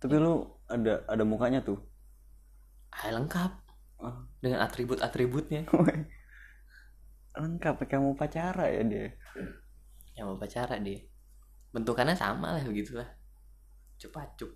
Tapi 0.04 0.20
lu 0.20 0.52
ada 0.68 1.08
ada 1.08 1.24
mukanya 1.24 1.64
tuh? 1.64 1.80
Ah 2.92 3.08
lengkap. 3.08 3.64
Oh. 3.98 4.14
dengan 4.38 4.62
atribut 4.62 5.02
atributnya 5.02 5.66
lengkap 7.42 7.82
kayak 7.90 7.98
mau 7.98 8.14
pacara 8.20 8.68
ya 8.68 8.84
dia. 8.84 9.16
Yang 10.20 10.26
mau 10.28 10.38
pacara 10.38 10.76
dia. 10.84 11.02
Bentukannya 11.72 12.20
sama 12.20 12.60
lah 12.60 12.68
begitulah. 12.68 13.08
Cupacup. 13.96 14.52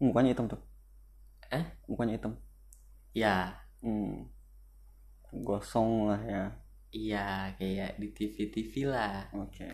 Mukanya 0.00 0.32
hitam 0.32 0.48
tuh 0.48 0.69
Eh? 1.50 1.64
mukanya 1.90 2.14
hitam. 2.14 2.34
Ya 3.10 3.58
hmm. 3.82 4.30
gosong 5.42 6.10
lah 6.10 6.22
ya. 6.22 6.44
Iya 6.90 7.54
kayak 7.58 7.98
di 7.98 8.08
TV 8.14 8.36
TV 8.50 8.72
lah. 8.86 9.26
Oke. 9.34 9.66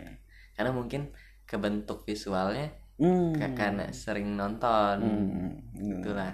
Karena 0.56 0.72
mungkin 0.72 1.12
kebentuk 1.44 2.08
visualnya 2.08 2.72
hmm. 2.96 3.36
ka- 3.36 3.56
karena 3.56 3.92
sering 3.92 4.32
nonton. 4.32 4.96
Hmm. 5.04 6.00
itulah. 6.00 6.32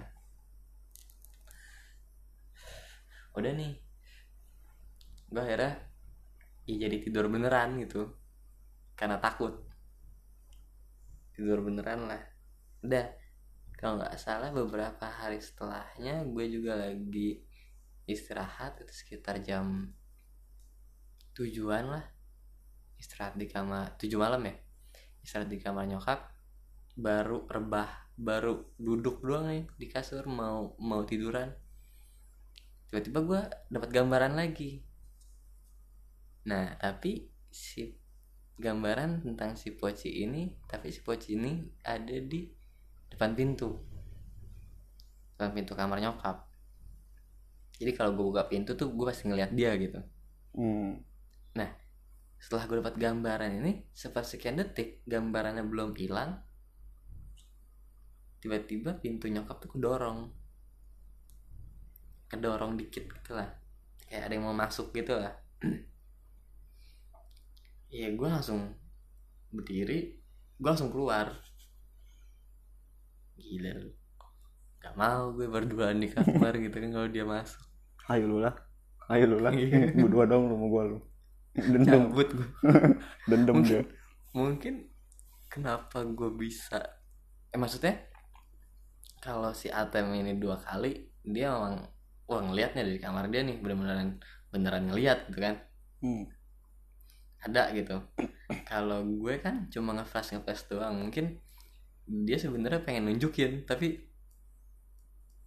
Udah 3.34 3.52
nih. 3.54 3.74
Gue 5.32 5.42
akhirnya 5.42 5.74
ya 6.70 6.86
jadi 6.86 6.96
tidur 7.02 7.26
beneran 7.26 7.82
gitu. 7.82 8.14
Karena 8.94 9.18
takut. 9.18 9.58
Tidur 11.34 11.66
beneran 11.66 12.06
lah. 12.06 12.22
Udah 12.86 13.21
kalau 13.82 13.98
nggak 13.98 14.14
salah 14.14 14.54
beberapa 14.54 15.10
hari 15.10 15.42
setelahnya 15.42 16.22
gue 16.22 16.46
juga 16.54 16.78
lagi 16.78 17.42
istirahat 18.06 18.78
itu 18.78 18.94
sekitar 18.94 19.42
jam 19.42 19.90
tujuan 21.34 21.90
lah. 21.90 22.06
Istirahat 23.02 23.34
di 23.34 23.50
kamar 23.50 23.98
tujuh 23.98 24.22
malam 24.22 24.46
ya? 24.46 24.54
Istirahat 25.26 25.50
di 25.50 25.58
kamar 25.58 25.90
nyokap 25.90 26.30
baru 26.94 27.42
rebah 27.50 28.06
baru 28.14 28.70
duduk 28.78 29.18
doang 29.18 29.50
nih 29.50 29.66
di 29.74 29.90
kasur 29.90 30.30
mau 30.30 30.78
mau 30.78 31.02
tiduran. 31.02 31.50
Tiba-tiba 32.86 33.18
gue 33.26 33.40
dapat 33.66 33.90
gambaran 33.90 34.38
lagi. 34.38 34.78
Nah 36.46 36.78
tapi 36.78 37.26
si 37.50 37.98
gambaran 38.62 39.26
tentang 39.26 39.58
si 39.58 39.74
poci 39.74 40.22
ini 40.22 40.54
tapi 40.70 40.94
si 40.94 41.02
poci 41.02 41.34
ini 41.34 41.66
ada 41.82 42.14
di 42.22 42.61
depan 43.12 43.36
pintu. 43.36 43.76
Depan 45.36 45.52
pintu 45.52 45.76
kamar 45.76 46.00
nyokap. 46.00 46.48
Jadi 47.76 47.92
kalau 47.92 48.16
gue 48.16 48.24
buka 48.32 48.48
pintu 48.48 48.72
tuh 48.72 48.88
gue 48.90 49.06
pasti 49.06 49.28
ngeliat 49.28 49.52
dia 49.52 49.76
gitu. 49.76 50.00
Hmm. 50.52 51.00
setelah 52.42 52.66
gue 52.66 52.76
dapat 52.82 52.98
gambaran 52.98 53.62
ini 53.62 53.86
sepersekian 53.94 54.58
detik 54.58 54.98
gambarannya 55.06 55.62
belum 55.62 55.94
hilang 55.94 56.42
tiba-tiba 58.42 58.98
pintu 58.98 59.30
nyokap 59.30 59.62
tuh 59.62 59.70
kedorong. 59.78 60.26
Kedorong 62.26 62.74
dikit 62.74 63.06
gitu 63.06 63.38
lah. 63.38 63.46
Kayak 64.10 64.22
ada 64.26 64.32
yang 64.34 64.44
mau 64.50 64.56
masuk 64.58 64.90
gitu 64.90 65.14
lah. 65.14 65.32
Ya 67.92 68.08
gue 68.08 68.24
langsung 68.24 68.72
berdiri 69.52 70.16
gue 70.56 70.64
langsung 70.64 70.88
keluar 70.88 71.28
gila 73.34 73.70
lu 73.78 73.90
gak 74.78 74.94
mau 74.94 75.30
gue 75.30 75.46
berduaan 75.46 75.98
di 75.98 76.08
kamar 76.08 76.56
gitu 76.56 76.76
kan 76.76 76.90
kalau 76.90 77.08
dia 77.08 77.22
masuk 77.22 77.62
Ayo 78.10 78.26
lu 78.26 78.42
lah. 78.42 78.50
Ayo 79.06 79.30
lu 79.30 79.38
lah. 79.38 79.54
Iya. 79.54 79.94
Berdua 80.02 80.26
dong 80.26 80.50
rumah 80.50 80.66
gua 80.66 80.82
lu. 80.84 80.98
Dendam, 81.54 82.10
cabut 82.10 82.28
gue 82.28 82.48
dendam 83.30 83.62
Mungkin- 83.62 83.70
dia. 83.70 83.82
mungkin 84.32 84.74
kenapa 85.46 86.02
gue 86.02 86.30
bisa 86.32 86.82
eh 87.46 87.60
maksudnya 87.60 87.94
kalau 89.20 89.52
si 89.52 89.68
Atem 89.68 90.10
ini 90.12 90.34
dua 90.34 90.56
kali 90.56 90.96
dia 91.22 91.52
memang 91.52 91.84
wah 92.24 92.40
ngelihatnya 92.40 92.82
dari 92.82 92.96
kamar 92.96 93.28
dia 93.28 93.44
nih 93.44 93.60
bener-beneran 93.60 94.18
beneran 94.48 94.88
ngelihat 94.88 95.28
gitu 95.28 95.38
kan 95.38 95.60
Hmm. 96.00 96.24
ada 97.38 97.70
gitu 97.70 98.00
kalau 98.64 99.04
gue 99.04 99.38
kan 99.38 99.68
cuma 99.68 99.92
ngeflash 99.92 100.32
ngeflash 100.32 100.66
doang 100.66 100.98
mungkin 100.98 101.38
dia 102.06 102.36
sebenarnya 102.38 102.82
pengen 102.82 103.08
nunjukin 103.08 103.64
tapi 103.64 104.02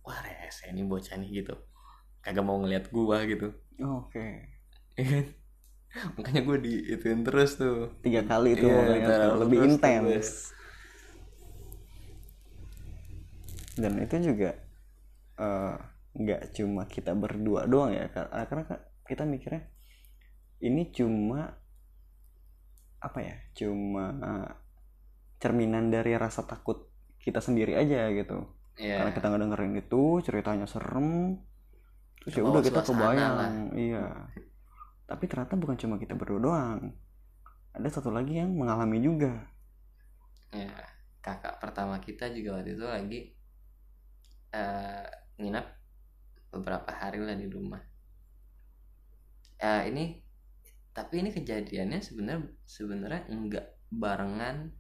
wah 0.06 0.20
rese 0.22 0.70
ini 0.72 0.86
bocah 0.86 1.18
nih 1.20 1.44
gitu 1.44 1.56
kagak 2.22 2.46
mau 2.46 2.58
ngelihat 2.62 2.90
gua 2.90 3.26
gitu 3.26 3.54
Oke. 3.82 4.50
ya 4.96 5.04
kan? 5.04 5.26
makanya 6.20 6.42
gue 6.44 6.58
diituin 6.60 7.24
terus 7.24 7.56
tuh 7.56 7.88
Tiga 8.04 8.24
kali 8.28 8.60
itu 8.60 8.68
Iya, 8.68 8.76
makanya 8.76 9.08
terus 9.08 9.40
lebih 9.48 9.60
intens. 9.64 10.28
Dan 13.76 14.00
itu 14.04 14.16
juga 14.20 14.56
eh, 15.40 15.76
nggak 16.16 16.42
cuma 16.56 16.84
kita 16.88 17.12
berdua 17.16 17.68
doang 17.68 17.92
ya. 17.96 18.08
Ah, 18.32 18.48
karena 18.48 18.64
kita 19.08 19.24
mikirnya 19.28 19.64
ini 20.64 20.92
cuma 20.92 21.56
apa 23.00 23.20
ya? 23.24 23.36
Cuma 23.56 24.16
eh, 24.20 24.50
cerminan 25.42 25.92
dari 25.92 26.16
rasa 26.16 26.48
takut 26.48 26.90
kita 27.20 27.42
sendiri 27.42 27.76
aja 27.76 28.10
gitu. 28.14 28.56
Iya. 28.76 29.00
karena 29.00 29.12
kita 29.16 29.28
ngedengerin 29.32 29.74
itu 29.80 30.04
ceritanya 30.20 30.68
serem 30.68 31.40
terus 32.20 32.34
ya 32.36 32.44
udah 32.44 32.60
kita 32.60 32.84
kebayang 32.84 33.34
lah. 33.40 33.52
iya 33.72 34.06
tapi 35.08 35.32
ternyata 35.32 35.56
bukan 35.56 35.80
cuma 35.80 35.96
kita 35.96 36.12
berdua 36.18 36.40
doang 36.44 36.82
ada 37.72 37.88
satu 37.88 38.12
lagi 38.12 38.36
yang 38.36 38.52
mengalami 38.52 39.00
juga 39.00 39.48
ya 40.52 40.76
kakak 41.24 41.64
pertama 41.64 42.04
kita 42.04 42.28
juga 42.36 42.60
waktu 42.60 42.76
itu 42.76 42.86
lagi 42.86 43.20
eh 44.52 45.08
nginap 45.40 45.68
beberapa 46.52 46.92
hari 46.92 47.24
lah 47.24 47.36
di 47.36 47.48
rumah 47.48 47.80
ya 49.56 49.88
ini 49.88 50.20
tapi 50.92 51.24
ini 51.24 51.32
kejadiannya 51.32 52.00
sebenarnya 52.04 52.44
sebenarnya 52.68 53.22
enggak 53.32 53.68
barengan 53.88 54.72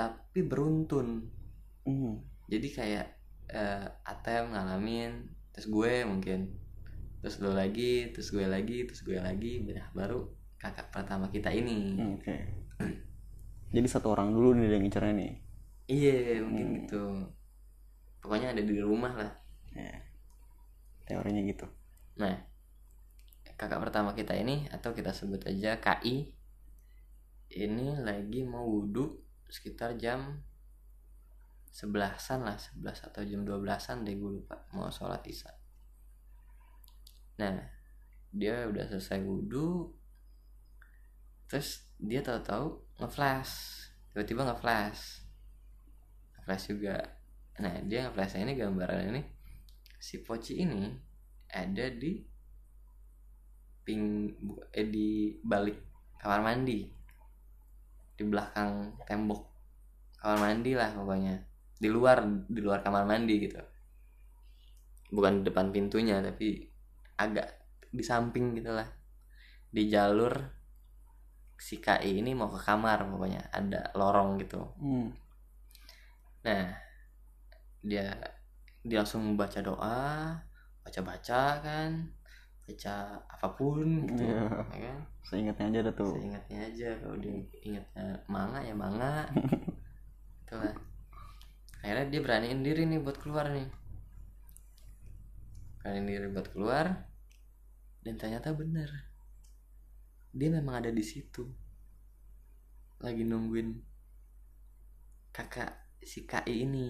tapi 0.00 0.40
beruntun. 0.48 1.28
Hmm. 1.84 2.20
jadi 2.48 2.68
kayak 2.70 3.06
eh, 3.50 3.86
Atem 4.04 4.52
ngalamin 4.52 5.26
terus 5.50 5.66
gue 5.68 6.04
mungkin 6.04 6.54
terus 7.20 7.40
lo 7.40 7.52
lagi 7.56 8.12
terus 8.12 8.30
gue 8.30 8.44
lagi 8.44 8.84
terus 8.88 9.00
gue 9.04 9.16
lagi 9.16 9.64
nah, 9.64 9.88
baru 9.96 10.24
kakak 10.60 10.88
pertama 10.92 11.28
kita 11.32 11.48
ini. 11.52 11.96
Oke. 12.16 12.36
Jadi 13.74 13.88
satu 13.88 14.12
orang 14.12 14.32
dulu 14.32 14.56
nih 14.56 14.76
yang 14.76 14.82
ngincernya 14.84 15.14
nih. 15.16 15.32
Iya 15.88 16.44
mungkin 16.44 16.66
Hmm. 16.68 16.76
gitu. 16.84 17.04
Pokoknya 18.20 18.52
ada 18.52 18.62
di 18.62 18.76
rumah 18.80 19.12
lah. 19.16 19.32
Ya. 19.72 19.94
teorinya 21.08 21.42
gitu. 21.42 21.66
Nah 22.22 22.38
kakak 23.58 23.82
pertama 23.82 24.14
kita 24.14 24.32
ini 24.38 24.70
atau 24.70 24.94
kita 24.94 25.10
sebut 25.10 25.42
aja 25.48 25.82
KI 25.82 26.32
ini 27.50 27.98
lagi 27.98 28.46
mau 28.46 28.62
wudhu 28.62 29.29
sekitar 29.50 29.98
jam 29.98 30.40
sebelasan 31.70 32.46
lah 32.46 32.58
sebelas 32.58 33.02
atau 33.02 33.22
jam 33.22 33.46
dua 33.46 33.58
belasan 33.58 34.02
deh 34.02 34.14
gue 34.14 34.42
lupa 34.42 34.58
mau 34.74 34.90
sholat 34.90 35.22
isya. 35.26 35.50
Nah 37.38 37.58
dia 38.30 38.66
udah 38.70 38.86
selesai 38.86 39.22
wudhu 39.22 39.90
terus 41.50 41.82
dia 41.98 42.22
tahu-tahu 42.22 42.78
ngeflash 43.02 43.86
tiba-tiba 44.10 44.50
ngeflash. 44.50 45.26
Ngeflash 46.38 46.64
juga. 46.70 46.96
Nah 47.58 47.74
dia 47.86 48.06
ngeflashnya 48.06 48.46
ini 48.46 48.54
gambaran 48.54 49.14
ini 49.14 49.22
si 50.00 50.22
poci 50.22 50.62
ini 50.62 50.90
ada 51.50 51.86
di 51.90 52.18
ping 53.84 54.30
eh 54.70 54.86
di 54.86 55.34
balik 55.42 55.76
kamar 56.22 56.40
mandi 56.40 56.99
di 58.20 58.28
belakang 58.28 59.00
tembok 59.08 59.48
kamar 60.20 60.36
mandi 60.36 60.76
lah 60.76 60.92
pokoknya. 60.92 61.40
Di 61.80 61.88
luar 61.88 62.20
di 62.44 62.60
luar 62.60 62.84
kamar 62.84 63.08
mandi 63.08 63.40
gitu. 63.40 63.56
Bukan 65.08 65.40
di 65.40 65.42
depan 65.48 65.72
pintunya 65.72 66.20
tapi 66.20 66.60
agak 67.16 67.48
di 67.88 68.04
samping 68.04 68.60
gitu 68.60 68.76
lah. 68.76 68.84
Di 69.72 69.88
jalur 69.88 70.36
si 71.56 71.80
KI 71.80 72.20
ini 72.20 72.36
mau 72.36 72.52
ke 72.52 72.60
kamar 72.60 73.08
pokoknya 73.08 73.48
ada 73.48 73.88
lorong 73.96 74.36
gitu. 74.36 74.60
Hmm. 74.76 75.08
Nah, 76.44 76.72
dia 77.80 78.12
dia 78.84 78.96
langsung 79.00 79.36
baca 79.36 79.60
doa, 79.60 80.36
baca-baca 80.84 81.60
kan, 81.60 82.12
baca 82.70 82.94
apa 83.26 83.48
pun 83.58 84.06
gitu, 84.06 84.22
Iya. 84.22 84.46
ya 84.70 84.78
kan? 84.86 84.98
seingatnya 85.26 85.66
aja 85.68 85.78
ada 85.82 85.92
tuh 85.92 86.12
Seingatnya 86.14 86.58
aja 86.64 86.88
kalau 87.02 87.16
dia 87.18 87.34
ingatnya 87.60 88.04
manga 88.26 88.60
ya 88.62 88.74
manga, 88.74 89.26
itulah. 90.46 90.74
Akhirnya 91.80 92.06
dia 92.08 92.20
beraniin 92.20 92.60
diri 92.60 92.86
nih 92.86 93.00
buat 93.00 93.18
keluar 93.18 93.50
nih, 93.50 93.66
beraniin 95.80 96.06
diri 96.06 96.28
buat 96.28 96.48
keluar, 96.52 96.86
dan 98.00 98.14
ternyata 98.14 98.52
bener, 98.52 98.88
dia 100.30 100.48
memang 100.48 100.78
ada 100.78 100.90
di 100.90 101.00
situ, 101.00 101.48
lagi 103.00 103.24
nungguin 103.24 103.80
kakak 105.32 105.72
si 106.00 106.22
KI 106.24 106.64
ini. 106.64 106.88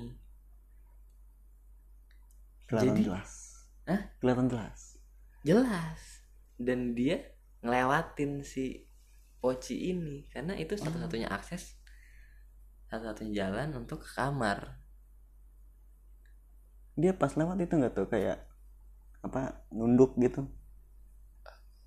kelihatan 2.67 2.95
Jadi- 2.95 3.07
jelas 3.11 3.31
Hah? 3.83 4.01
kelihatan 4.23 4.47
jelas 4.47 5.00
jelas. 5.47 6.25
Dan 6.61 6.93
dia 6.93 7.25
ngelewatin 7.65 8.45
si 8.45 8.85
Poci 9.41 9.89
ini 9.89 10.29
karena 10.29 10.53
itu 10.53 10.77
satu-satunya 10.77 11.33
akses 11.33 11.81
satu-satunya 12.93 13.33
jalan 13.47 13.73
untuk 13.73 14.03
ke 14.03 14.11
kamar. 14.19 14.83
Dia 16.99 17.15
pas 17.15 17.33
lewat 17.33 17.57
itu 17.63 17.73
nggak 17.79 17.95
tuh 17.95 18.11
kayak 18.11 18.45
apa 19.23 19.65
nunduk 19.71 20.19
gitu? 20.19 20.45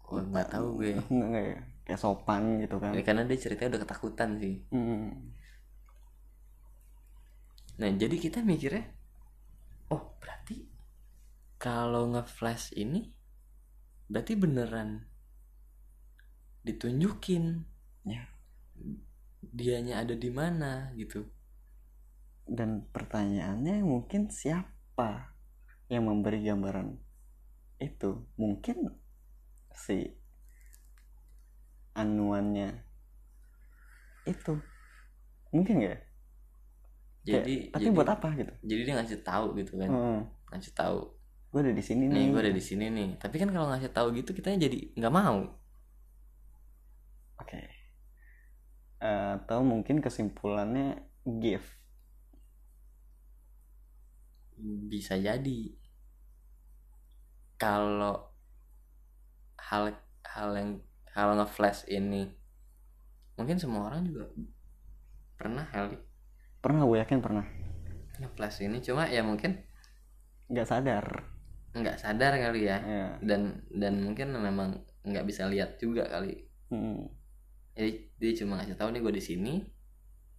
Gue 0.01 0.23
nggak 0.23 0.49
tahu 0.49 0.79
gue. 0.79 0.95
Nggak 1.13 1.27
nggak 1.29 1.45
ya? 1.45 1.59
Kayak 1.83 1.99
sopan 1.99 2.63
gitu 2.63 2.79
kan? 2.79 2.95
Ini 2.95 3.03
karena 3.03 3.27
dia 3.27 3.37
ceritanya 3.37 3.75
udah 3.75 3.81
ketakutan 3.83 4.29
sih. 4.39 4.55
Hmm. 4.71 5.35
nah 7.73 7.89
jadi 7.89 8.21
kita 8.21 8.45
mikirnya 8.45 8.85
oh 9.89 10.13
berarti 10.21 10.69
kalau 11.57 12.05
nge-flash 12.13 12.69
ini 12.77 13.09
berarti 14.07 14.33
beneran 14.35 15.03
ditunjukin. 16.63 17.63
Ya. 18.03 18.27
dianya 19.43 20.03
ada 20.03 20.15
di 20.15 20.27
mana 20.31 20.91
gitu. 20.95 21.23
Dan 22.43 22.87
pertanyaannya 22.91 23.83
mungkin 23.83 24.27
siapa 24.27 25.35
yang 25.87 26.07
memberi 26.07 26.43
gambaran 26.43 26.99
itu? 27.79 28.27
Mungkin 28.35 28.91
si 29.71 30.11
anuannya 31.95 32.83
itu. 34.27 34.59
Mungkin 35.53 35.75
nggak 35.83 35.93
ya? 35.93 36.01
jadi 37.23 37.71
tapi 37.71 37.87
jadi, 37.87 37.95
buat 37.95 38.09
apa? 38.11 38.27
gitu. 38.35 38.53
Jadi 38.67 38.81
dia 38.83 38.93
ngasih 38.99 39.19
tahu 39.23 39.45
gitu 39.55 39.79
kan. 39.79 39.89
Heeh. 39.91 40.21
ngasih 40.51 40.73
tahu 40.75 40.99
gue 41.53 41.61
ada 41.61 41.69
di 41.69 41.85
sini 41.85 42.09
nih 42.09 42.17
nih 42.17 42.25
gue 42.33 42.41
ada 42.41 42.49
di 42.49 42.63
sini 42.65 42.89
nih. 42.89 43.09
Tapi 43.21 43.35
kan 43.37 43.53
kalau 43.53 43.69
ngasih 43.69 43.93
tahu 43.93 44.09
gitu 44.17 44.33
kita 44.33 44.57
jadi 44.57 44.97
nggak 44.97 45.13
mau. 45.13 45.53
Oke. 47.37 47.61
Atau 48.97 49.61
mungkin 49.61 50.01
kesimpulannya 50.01 51.05
give. 51.37 51.69
Bisa 54.89 55.13
jadi. 55.21 55.77
Kalau 57.61 58.33
hal 59.61 59.93
hal 60.25 60.49
yang 60.57 60.81
hal 61.13 61.37
nge-flash 61.37 61.85
ini 61.85 62.33
mungkin 63.37 63.61
semua 63.61 63.87
orang 63.87 64.03
juga 64.09 64.27
pernah 65.37 65.65
kali 65.69 65.95
pernah 66.59 66.81
gue 66.89 66.97
yakin 66.97 67.21
pernah. 67.21 67.45
nge-flash 68.17 68.65
ini. 68.65 68.81
Cuma 68.81 69.05
ya 69.05 69.21
mungkin 69.21 69.61
nggak 70.49 70.65
sadar 70.65 71.32
nggak 71.73 71.97
sadar 71.97 72.37
kali 72.37 72.69
ya. 72.69 72.77
Ya 72.79 73.05
dan 73.21 73.65
dan 73.73 74.01
mungkin 74.05 74.33
memang 74.33 74.85
nggak 75.03 75.25
bisa 75.25 75.49
lihat 75.49 75.81
juga 75.81 76.07
kali. 76.07 76.49
Hmm. 76.73 77.05
jadi 77.77 77.91
dia 78.17 78.31
cuma 78.41 78.57
ngasih 78.57 78.77
tahu 78.77 78.89
nih 78.93 79.01
gue 79.01 79.13
di 79.13 79.21
sini 79.21 79.53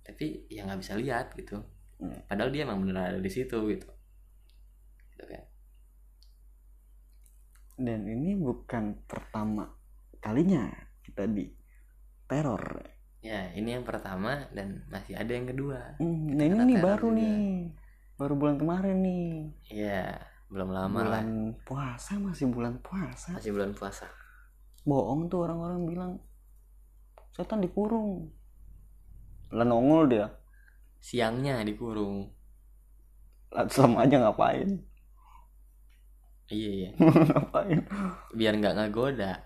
tapi 0.03 0.51
ya 0.51 0.66
nggak 0.66 0.81
bisa 0.83 0.94
lihat 0.99 1.35
gitu. 1.38 1.62
Hmm. 1.94 2.27
padahal 2.27 2.51
dia 2.51 2.66
emang 2.66 2.83
bener 2.83 2.99
ada 2.99 3.20
di 3.23 3.31
situ 3.31 3.59
gitu. 3.70 3.87
Gitu 5.14 5.25
kan. 5.27 5.44
Dan 7.75 8.07
ini 8.07 8.38
bukan 8.38 9.03
pertama 9.07 9.66
kalinya 10.23 10.70
kita 11.03 11.27
di 11.27 11.51
teror. 12.31 12.83
Ya 13.25 13.51
ini 13.57 13.75
yang 13.79 13.87
pertama 13.87 14.47
dan 14.53 14.85
masih 14.90 15.16
ada 15.16 15.33
yang 15.33 15.49
kedua. 15.49 15.97
Hmm, 15.99 16.35
nah 16.35 16.44
ini 16.44 16.61
nih 16.75 16.79
baru 16.83 17.09
juga. 17.11 17.18
nih. 17.18 17.42
Baru 18.14 18.35
bulan 18.38 18.57
kemarin 18.59 18.97
nih. 19.03 19.31
Ya 19.70 20.34
belum 20.55 20.71
lama 20.71 20.99
lah. 21.03 21.19
Bulan 21.19 21.29
puasa 21.67 22.14
masih 22.23 22.47
bulan 22.47 22.79
puasa. 22.79 23.35
Masih 23.35 23.51
bulan 23.51 23.75
puasa. 23.75 24.07
Bohong 24.87 25.27
tuh 25.27 25.43
orang-orang 25.43 25.83
bilang 25.83 26.12
setan 27.35 27.59
dikurung 27.59 28.31
lah 29.51 29.67
nongol 29.67 30.07
dia. 30.07 30.27
Siangnya 31.03 31.59
dikurung 31.67 32.31
lah 33.51 33.67
selama 33.67 34.07
aja 34.07 34.23
ngapain? 34.23 34.71
Iya 36.45 36.71
iya. 36.71 36.90
Ngapain? 37.35 37.81
Biar 38.31 38.53
nggak 38.55 38.75
ngagoda 38.77 39.43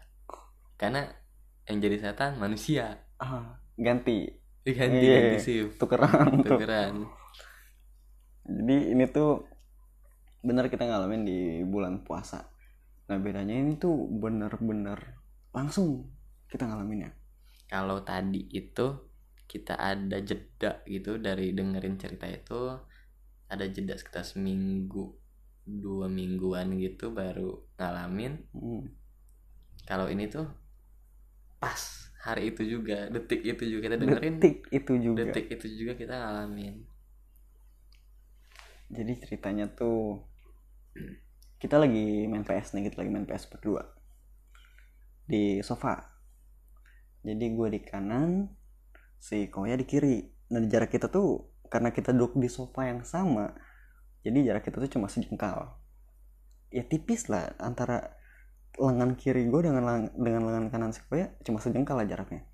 karena 0.76 1.08
yang 1.64 1.78
jadi 1.80 1.96
setan 1.98 2.36
manusia. 2.36 3.00
Ah 3.16 3.56
ganti. 3.78 4.28
Diganti 4.66 5.00
Iya. 5.00 5.16
ganti 5.16 5.38
shift. 5.40 5.80
tukeran 5.80 6.44
tuh. 6.44 6.58
Tukeran. 6.58 6.94
Jadi 8.44 8.76
ini 8.92 9.04
tuh 9.08 9.44
bener 10.42 10.70
kita 10.70 10.86
ngalamin 10.86 11.22
di 11.26 11.38
bulan 11.66 12.06
puasa. 12.06 12.46
Nah 13.08 13.18
bedanya 13.18 13.56
ini 13.56 13.80
tuh 13.80 14.06
bener-bener 14.06 15.18
langsung 15.50 16.06
kita 16.46 16.68
ngalaminnya. 16.68 17.12
Kalau 17.68 18.00
tadi 18.04 18.48
itu 18.52 19.08
kita 19.48 19.80
ada 19.80 20.20
jeda 20.20 20.84
gitu 20.84 21.16
dari 21.16 21.56
dengerin 21.56 21.96
cerita 21.96 22.28
itu 22.28 22.76
ada 23.48 23.64
jeda 23.64 23.96
sekitar 23.96 24.28
seminggu 24.28 25.16
dua 25.64 26.08
mingguan 26.08 26.76
gitu 26.76 27.12
baru 27.12 27.64
ngalamin. 27.80 28.44
Hmm. 28.52 28.84
kalau 29.88 30.04
ini 30.12 30.28
tuh 30.28 30.44
pas 31.56 31.80
hari 32.20 32.52
itu 32.52 32.60
juga 32.76 33.08
detik 33.08 33.40
itu 33.40 33.64
juga 33.64 33.88
kita 33.88 33.96
dengerin. 33.96 34.36
Detik 34.36 34.58
itu 34.68 34.92
juga. 35.00 35.18
Detik 35.24 35.46
itu 35.48 35.66
juga 35.80 35.92
kita 35.96 36.12
ngalamin. 36.12 36.84
Jadi 38.92 39.12
ceritanya 39.24 39.64
tuh 39.72 40.27
kita 41.58 41.76
lagi 41.78 42.26
main 42.30 42.46
PS 42.46 42.74
nih 42.78 42.90
kita 42.90 43.02
lagi 43.02 43.10
main 43.10 43.26
PS 43.26 43.50
berdua. 43.50 43.82
Di 45.28 45.60
sofa. 45.60 45.98
Jadi 47.22 47.46
gue 47.52 47.68
di 47.68 47.80
kanan 47.82 48.48
si 49.18 49.50
Koya 49.50 49.74
di 49.74 49.84
kiri. 49.84 50.22
Nah 50.54 50.62
jarak 50.64 50.94
kita 50.94 51.10
tuh 51.10 51.50
karena 51.68 51.92
kita 51.92 52.14
duduk 52.16 52.40
di 52.40 52.48
sofa 52.48 52.88
yang 52.88 53.04
sama 53.04 53.52
jadi 54.26 54.52
jarak 54.52 54.66
kita 54.66 54.82
tuh 54.82 54.90
cuma 54.98 55.06
sejengkal. 55.06 55.78
Ya 56.68 56.84
tipis 56.84 57.30
lah 57.30 57.54
antara 57.56 58.18
lengan 58.76 59.16
kiri 59.16 59.48
gue 59.48 59.60
dengan 59.64 59.82
lang- 59.82 60.14
dengan 60.14 60.44
lengan 60.46 60.66
kanan 60.68 60.92
si 60.92 61.00
Koya 61.06 61.34
cuma 61.46 61.62
sejengkal 61.62 61.96
lah 61.96 62.06
jaraknya. 62.06 62.44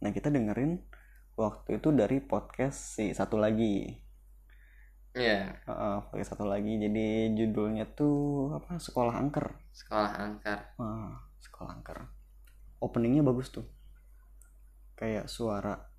Nah 0.00 0.10
kita 0.14 0.32
dengerin 0.32 0.80
waktu 1.36 1.76
itu 1.76 1.92
dari 1.92 2.24
podcast 2.24 2.96
si 2.96 3.12
satu 3.12 3.36
lagi 3.36 4.00
Iya. 5.10 5.58
Heeh, 5.66 5.96
pakai 6.06 6.26
satu 6.26 6.46
lagi. 6.46 6.78
Jadi 6.78 7.34
judulnya 7.34 7.86
tuh 7.98 8.54
apa? 8.54 8.78
Sekolah 8.78 9.18
angker. 9.18 9.58
Sekolah 9.74 10.10
angkar 10.14 10.74
Ah, 10.78 11.18
sekolah 11.42 11.82
angker. 11.82 11.98
Openingnya 12.78 13.26
bagus 13.26 13.50
tuh. 13.50 13.66
Kayak 14.94 15.26
suara 15.26 15.90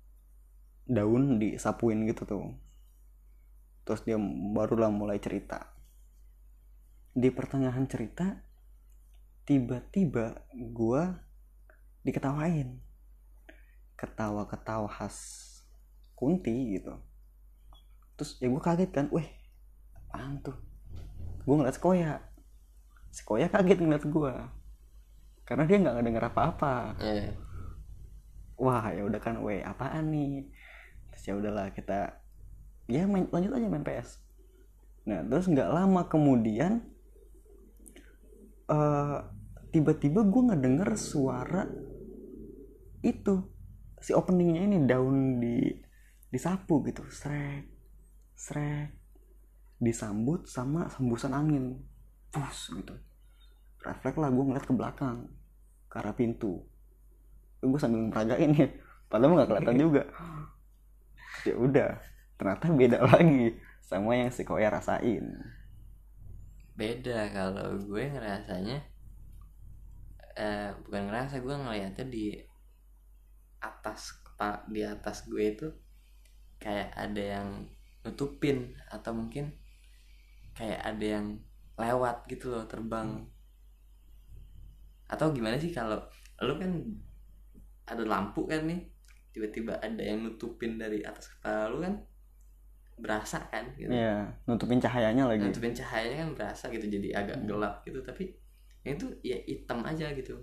daun 0.88 1.36
disapuin 1.36 2.08
gitu 2.08 2.24
tuh. 2.24 2.56
Terus 3.84 4.00
dia 4.08 4.16
barulah 4.56 4.88
mulai 4.88 5.20
cerita. 5.20 5.76
Di 7.12 7.28
pertengahan 7.28 7.84
cerita 7.84 8.40
tiba-tiba 9.44 10.48
gua 10.72 11.20
diketawain. 12.00 12.80
Ketawa-ketawa 14.00 14.88
khas 14.88 15.18
kunti 16.16 16.80
gitu 16.80 17.11
terus 18.18 18.38
ya 18.40 18.48
gue 18.48 18.62
kaget 18.62 18.90
kan 18.92 19.06
weh 19.10 19.28
apaan 19.96 20.40
tuh? 20.44 20.56
Gue 21.42 21.54
ngeliat 21.58 21.76
Sekoya 21.76 22.22
Sekoya 23.12 23.46
kaget 23.48 23.78
ngeliat 23.80 24.04
gue 24.06 24.34
karena 25.42 25.62
dia 25.66 25.76
nggak 25.82 25.94
ngedenger 26.00 26.24
apa-apa. 26.32 26.96
Iya 27.00 27.34
wah 28.62 28.94
ya 28.94 29.02
udah 29.02 29.18
kan 29.18 29.42
weh 29.42 29.58
apaan 29.58 30.14
nih? 30.14 30.46
Terus 31.10 31.24
ya 31.26 31.34
udahlah 31.34 31.74
kita 31.74 32.22
ya 32.90 33.06
main, 33.06 33.30
lanjut 33.30 33.52
aja 33.54 33.66
main 33.68 33.86
PS 33.86 34.18
nah 35.02 35.18
terus 35.26 35.50
nggak 35.50 35.66
lama 35.66 36.06
kemudian 36.06 36.78
eh 38.70 39.18
tiba-tiba 39.74 40.22
gue 40.22 40.42
ngedenger 40.52 40.90
suara 40.94 41.66
itu 43.02 43.34
si 43.98 44.14
openingnya 44.14 44.68
ini 44.68 44.78
daun 44.86 45.42
di 45.42 45.74
disapu 46.30 46.84
gitu 46.86 47.02
srek 47.10 47.71
srek. 48.42 48.90
Disambut 49.78 50.50
sama 50.50 50.90
sembusan 50.90 51.30
angin. 51.30 51.78
Pus 52.34 52.74
gitu. 52.74 52.94
Refleks 53.82 54.18
lah 54.18 54.30
gue 54.34 54.44
ngeliat 54.46 54.66
ke 54.66 54.74
belakang. 54.74 55.30
Ke 55.86 56.02
arah 56.02 56.14
pintu. 56.14 56.66
Gue 57.62 57.78
sambil 57.78 58.10
meragain 58.10 58.50
ya. 58.50 58.66
Padahal 59.06 59.38
nggak 59.38 59.48
kelihatan 59.54 59.78
juga. 59.78 60.02
Ya 61.42 61.58
udah 61.58 61.98
ternyata 62.38 62.70
beda 62.70 62.98
lagi. 63.02 63.58
Sama 63.82 64.14
yang 64.14 64.30
si 64.30 64.46
Koya 64.46 64.70
rasain. 64.70 65.26
Beda 66.78 67.26
kalau 67.34 67.74
gue 67.82 68.04
ngerasanya 68.14 68.78
eh 70.38 70.70
bukan 70.86 71.10
ngerasa 71.10 71.42
gue 71.42 71.50
ngeliatnya 71.50 72.04
di 72.06 72.38
atas 73.58 74.22
di 74.70 74.86
atas 74.86 75.26
gue 75.26 75.44
itu 75.50 75.68
kayak 76.62 76.94
ada 76.94 77.22
yang 77.42 77.48
nutupin 78.02 78.74
atau 78.90 79.14
mungkin 79.14 79.54
kayak 80.58 80.80
ada 80.82 81.06
yang 81.18 81.26
lewat 81.78 82.26
gitu 82.28 82.52
loh 82.52 82.66
terbang. 82.68 83.24
Atau 85.08 85.32
gimana 85.32 85.56
sih 85.56 85.72
kalau 85.72 85.98
lu 86.42 86.54
kan 86.58 86.72
ada 87.86 88.02
lampu 88.06 88.46
kan 88.48 88.64
nih 88.66 88.80
tiba-tiba 89.32 89.80
ada 89.80 90.02
yang 90.02 90.22
nutupin 90.24 90.76
dari 90.76 91.00
atas 91.02 91.32
kepala 91.32 91.72
lu 91.72 91.78
kan 91.80 91.94
berasa 93.00 93.40
kan 93.48 93.72
gitu. 93.78 93.90
Ya 93.90 94.28
nutupin 94.44 94.78
cahayanya 94.78 95.24
lagi. 95.26 95.42
Nutupin 95.48 95.72
cahayanya 95.72 96.26
kan 96.26 96.28
berasa 96.36 96.64
gitu 96.68 96.86
jadi 96.86 97.08
agak 97.16 97.38
gelap 97.48 97.82
gitu. 97.88 98.04
Tapi 98.04 98.28
yang 98.82 98.98
itu 98.98 99.06
ya 99.24 99.38
hitam 99.46 99.80
aja 99.86 100.10
gitu. 100.12 100.36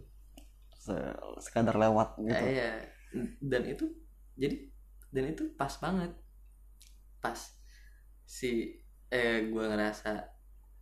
Se- 0.79 1.19
sekadar 1.43 1.75
lewat 1.75 2.17
gitu. 2.23 2.33
Eh, 2.33 2.55
iya. 2.55 2.71
dan 3.41 3.65
itu 3.65 3.89
jadi 4.37 4.69
dan 5.09 5.33
itu 5.33 5.49
pas 5.57 5.73
banget 5.81 6.13
pas 7.21 7.37
si 8.25 8.79
eh 9.09 9.47
gue 9.51 9.63
ngerasa 9.63 10.11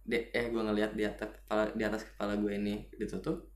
de, 0.07 0.31
eh 0.31 0.47
gue 0.49 0.61
ngelihat 0.61 0.95
di 0.95 1.03
atas 1.03 1.29
kepala 1.41 1.71
di 1.75 1.83
atas 1.83 2.03
kepala 2.07 2.39
gue 2.39 2.51
ini 2.55 2.87
ditutup 2.95 3.49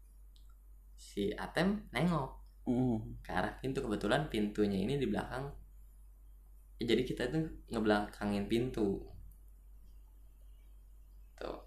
si 0.96 1.32
Atem 1.34 1.88
nengok 1.96 2.42
Mm. 2.62 3.26
ke 3.26 3.32
arah 3.34 3.58
pintu. 3.58 3.82
Kebetulan 3.82 4.30
pintunya 4.30 4.78
ini 4.86 5.02
di 5.02 5.10
belakang. 5.10 5.50
Ya, 6.78 6.94
jadi 6.94 7.02
kita 7.06 7.30
tuh 7.30 7.46
ngebelakangin 7.74 8.46
pintu. 8.46 9.02
Tuh. 11.38 11.60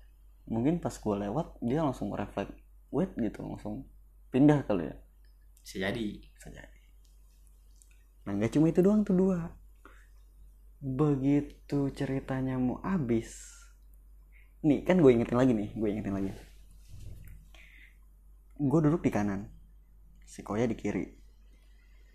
Mungkin 0.46 0.79
pas 0.79 0.94
gue 0.94 1.16
lewat 1.18 1.59
dia 1.66 1.83
langsung 1.83 2.14
refleks 2.14 2.55
wait 2.94 3.11
gitu 3.18 3.42
langsung 3.42 3.90
pindah 4.31 4.62
kali 4.66 4.87
ya? 4.87 4.94
Bisa 5.62 5.77
jadi. 5.90 6.07
Bisa 6.31 6.48
jadi. 6.55 6.81
Nah 8.24 8.33
nggak 8.38 8.55
cuma 8.55 8.70
itu 8.70 8.81
doang 8.81 9.03
tuh 9.03 9.18
dua 9.18 9.50
begitu 10.83 11.91
ceritanya 11.93 12.59
mau 12.59 12.81
habis. 12.83 13.55
Nih 14.65 14.81
kan 14.81 15.01
gue 15.01 15.13
ingetin 15.13 15.37
lagi 15.37 15.53
nih 15.53 15.71
gue 15.77 15.89
ingetin 15.93 16.15
lagi. 16.17 16.31
Gue 18.57 18.81
duduk 18.81 19.05
di 19.05 19.13
kanan 19.13 19.49
si 20.25 20.41
Koya 20.41 20.65
di 20.65 20.73
kiri. 20.73 21.05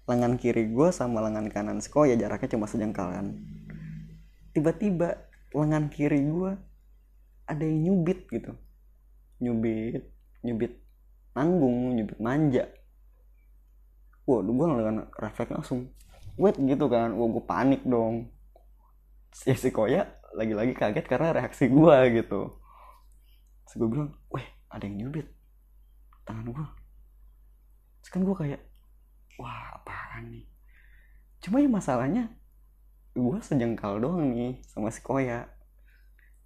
Lengan 0.10 0.42
kiri 0.42 0.74
gue 0.74 0.90
sama 0.90 1.22
lengan 1.22 1.46
kanan 1.54 1.78
si 1.78 1.94
Koya 1.94 2.18
jaraknya 2.18 2.58
cuma 2.58 2.66
sejengkal 2.66 3.14
kan. 3.14 3.28
Tiba-tiba 4.58 5.30
lengan 5.54 5.94
kiri 5.94 6.26
gue 6.26 6.52
ada 7.46 7.64
yang 7.66 7.80
nyubit 7.86 8.26
gitu. 8.34 8.58
Nyubit 9.42 10.10
nyubit 10.42 10.74
nanggung 11.38 11.96
nyubit 11.96 12.18
manja. 12.18 12.66
Waduh 14.26 14.54
gue 14.54 14.66
dengan 14.74 15.06
refleks 15.18 15.54
langsung. 15.54 15.90
Wait 16.38 16.58
gitu 16.58 16.86
kan 16.90 17.14
wah 17.14 17.28
gue 17.30 17.44
panik 17.46 17.82
dong 17.86 18.30
si 19.34 19.54
si 19.56 19.70
Koya 19.70 20.06
lagi-lagi 20.34 20.74
kaget 20.78 21.06
karena 21.10 21.34
reaksi 21.34 21.70
gue 21.70 21.98
gitu. 22.22 22.60
Terus 23.66 23.74
gue 23.78 23.90
bilang 23.90 24.12
weh 24.34 24.46
ada 24.70 24.86
yang 24.86 25.08
nyubit 25.08 25.28
tangan 26.30 26.54
gue 26.54 26.68
terus 28.00 28.10
kan 28.14 28.22
gue 28.22 28.36
kayak 28.38 28.62
wah 29.42 29.76
apaan 29.82 30.34
nih? 30.34 30.46
Cuma 31.42 31.64
ya 31.64 31.70
masalahnya 31.72 32.24
gue 33.16 33.38
sejengkal 33.42 34.00
doang 34.00 34.34
nih 34.34 34.62
sama 34.68 34.90
si 34.90 35.02
Koya. 35.04 35.48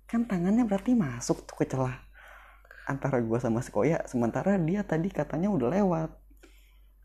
Kan 0.10 0.26
tangannya 0.30 0.66
berarti 0.66 0.94
masuk 0.94 1.46
tuh 1.48 1.56
ke 1.60 1.66
celah 1.70 1.96
antara 2.84 3.24
gue 3.24 3.40
sama 3.40 3.64
si 3.64 3.72
Koya 3.72 4.04
sementara 4.10 4.60
dia 4.60 4.84
tadi 4.84 5.08
katanya 5.08 5.50
udah 5.50 5.70
lewat. 5.72 6.10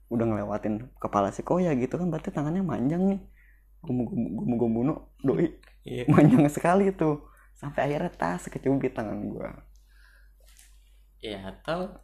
Udah 0.09 0.25
ngelewatin 0.25 0.88
kepala 0.97 1.31
si 1.31 1.45
Koya 1.45 1.77
gitu 1.77 2.01
kan 2.01 2.09
berarti 2.09 2.33
tangannya 2.33 2.64
manjang 2.64 3.03
nih 3.14 3.21
gumu-gumu 3.83 4.95
doi. 5.25 5.49
Iya. 5.87 6.05
Manjang 6.12 6.47
sekali 6.51 6.91
tuh. 6.93 7.27
Sampai 7.59 7.91
akhirnya 7.91 8.12
tas 8.14 8.47
kecubit 8.47 8.95
tangan 8.95 9.19
gue 9.19 9.51
ya 11.19 11.43
atau 11.51 11.99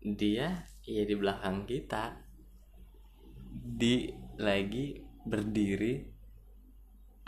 dia 0.00 0.64
ya 0.84 1.02
di 1.04 1.14
belakang 1.16 1.68
kita. 1.68 2.16
Di 3.52 4.12
lagi 4.40 5.00
berdiri 5.28 6.04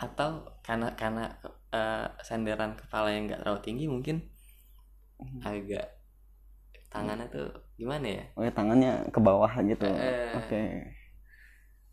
atau 0.01 0.57
karena 0.65 0.97
karena 0.97 1.29
eh, 1.69 2.07
senderan 2.25 2.73
kepala 2.73 3.13
yang 3.13 3.29
nggak 3.29 3.45
terlalu 3.45 3.61
tinggi 3.61 3.85
mungkin 3.85 4.17
agak 5.45 6.01
tangannya 6.89 7.29
tuh 7.29 7.49
gimana 7.77 8.07
ya? 8.09 8.23
Oh 8.33 8.41
ya 8.41 8.51
tangannya 8.51 9.05
ke 9.13 9.19
bawah 9.21 9.51
gitu. 9.61 9.85
Eh. 9.85 10.33
oke. 10.33 10.61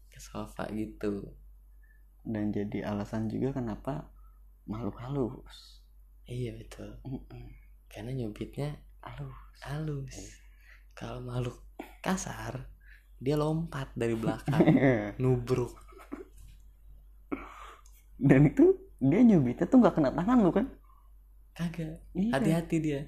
Ke 0.08 0.18
sofa 0.18 0.64
gitu 0.72 1.28
dan 2.28 2.52
jadi 2.52 2.92
alasan 2.92 3.32
juga 3.32 3.56
kenapa 3.56 4.12
makhluk 4.68 5.00
halus. 5.00 5.80
Iya 6.28 6.60
betul. 6.60 7.00
Mm-mm. 7.08 7.56
karena 7.88 8.12
nyubitnya 8.12 8.76
halus. 9.00 9.40
halus. 9.64 10.16
Kalau 10.92 11.24
makhluk 11.24 11.56
kasar 12.04 12.68
dia 13.16 13.40
lompat 13.40 13.88
dari 13.96 14.12
belakang 14.12 14.60
nubruk. 15.24 15.72
Dan 18.20 18.52
itu 18.52 18.76
dia 19.00 19.24
nyubitnya 19.24 19.64
tuh 19.64 19.80
nggak 19.80 19.94
kena 19.96 20.12
tangan 20.12 20.38
lu 20.44 20.52
kan? 20.52 20.68
Kagak. 21.56 21.96
Iya. 22.12 22.30
hati-hati 22.36 22.76
dia. 22.84 23.00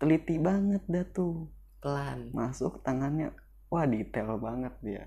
Teliti 0.00 0.40
banget 0.40 0.80
dah 0.88 1.04
tuh. 1.12 1.52
Pelan. 1.84 2.32
Masuk 2.32 2.80
tangannya. 2.80 3.36
Wah 3.68 3.84
detail 3.84 4.40
banget 4.40 4.72
dia. 4.80 5.04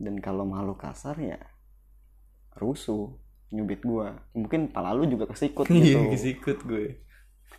Dan 0.00 0.16
kalau 0.24 0.48
makhluk 0.48 0.80
kasar 0.80 1.20
ya 1.20 1.36
rusuh 2.60 3.16
nyubit 3.50 3.80
gua. 3.82 4.20
Mungkin 4.36 4.70
pala 4.70 4.92
lu 4.92 5.08
juga 5.08 5.26
kesikut 5.32 5.66
gitu. 5.66 5.96
iya 5.96 6.00
kesikut 6.12 6.58
gue. 6.68 7.00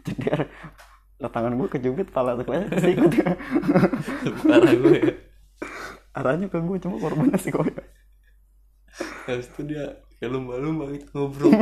Jadi 0.05 0.29
lah 1.21 1.29
tangan 1.29 1.57
gua 1.57 1.67
kejubit 1.67 2.13
pala 2.13 2.37
tuh 2.37 2.45
kesikut. 2.45 3.11
Parah 4.47 4.73
gue. 4.73 4.97
Ya. 5.01 5.13
arahnya 6.11 6.51
ke 6.51 6.59
gua 6.59 6.75
cuma 6.75 6.99
korbannya 6.99 7.39
si 7.39 7.55
koya 7.55 7.71
habis 9.25 9.47
itu 9.47 9.61
dia 9.71 9.85
kayak 10.19 10.31
lumba-lumba 10.33 10.91
gitu 10.93 11.07
ngobrol. 11.15 11.51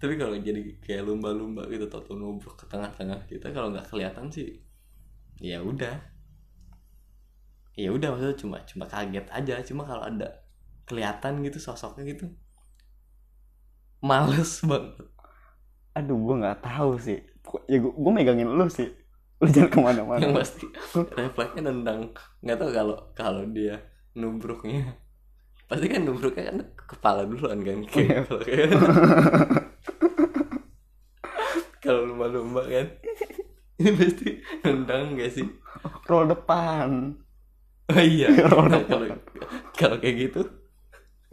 Tapi 0.00 0.14
kalau 0.20 0.36
jadi 0.36 0.60
kayak 0.84 1.02
lumba-lumba 1.08 1.64
gitu 1.72 1.88
tau 1.88 2.04
tau 2.04 2.16
ngobrol 2.16 2.52
ke 2.56 2.68
tengah-tengah 2.68 3.24
kita 3.24 3.52
kalau 3.52 3.72
nggak 3.72 3.88
kelihatan 3.88 4.28
sih 4.28 4.60
ya 5.40 5.58
udah 5.64 5.96
ya 7.74 7.90
udah 7.90 8.14
maksudnya 8.14 8.38
cuma 8.38 8.56
cuma 8.66 8.84
kaget 8.86 9.26
aja. 9.30 9.54
Cuma 9.66 9.82
kalau 9.84 10.02
ada 10.06 10.42
kelihatan 10.84 11.40
gitu 11.42 11.58
sosoknya 11.58 12.04
gitu 12.06 12.28
males 14.04 14.60
banget. 14.60 15.00
Aduh 15.96 16.16
gua 16.20 16.34
nggak 16.44 16.60
tahu 16.60 17.00
sih. 17.00 17.24
Ya 17.68 17.80
gua, 17.80 17.92
gua 17.96 18.12
megangin 18.12 18.52
lu 18.52 18.68
sih. 18.68 18.92
Lu 19.40 19.48
jangan 19.48 19.70
ke 19.72 19.78
mana-mana. 19.80 20.20
Yang 20.20 20.34
pasti 20.44 20.66
refleksnya 21.16 21.72
nendang 21.72 22.12
nggak 22.44 22.56
tahu 22.60 22.70
kalau 22.70 22.96
kalau 23.16 23.42
dia 23.48 23.80
nubruknya. 24.12 25.00
Pasti 25.64 25.88
kan 25.88 26.04
nubruknya 26.04 26.52
kan 26.52 26.58
ke 26.76 26.84
kepala 26.94 27.24
duluan 27.24 27.64
kan 27.64 27.80
Iya. 27.80 27.88
kayak 27.88 28.18
kalau 28.28 28.40
kayak 28.44 28.68
kalau 31.80 32.00
lumba-lumba 32.12 32.62
kan. 32.68 32.86
Ini 33.74 33.90
pasti 33.98 34.28
nendang 34.62 35.18
gak 35.18 35.32
sih? 35.34 35.46
Roll 36.06 36.30
depan 36.30 37.18
oh 37.92 38.00
iya. 38.00 38.28
Nah, 38.70 38.82
kalau 38.86 39.06
kalau 39.76 39.96
kayak 40.00 40.16
gitu. 40.30 40.40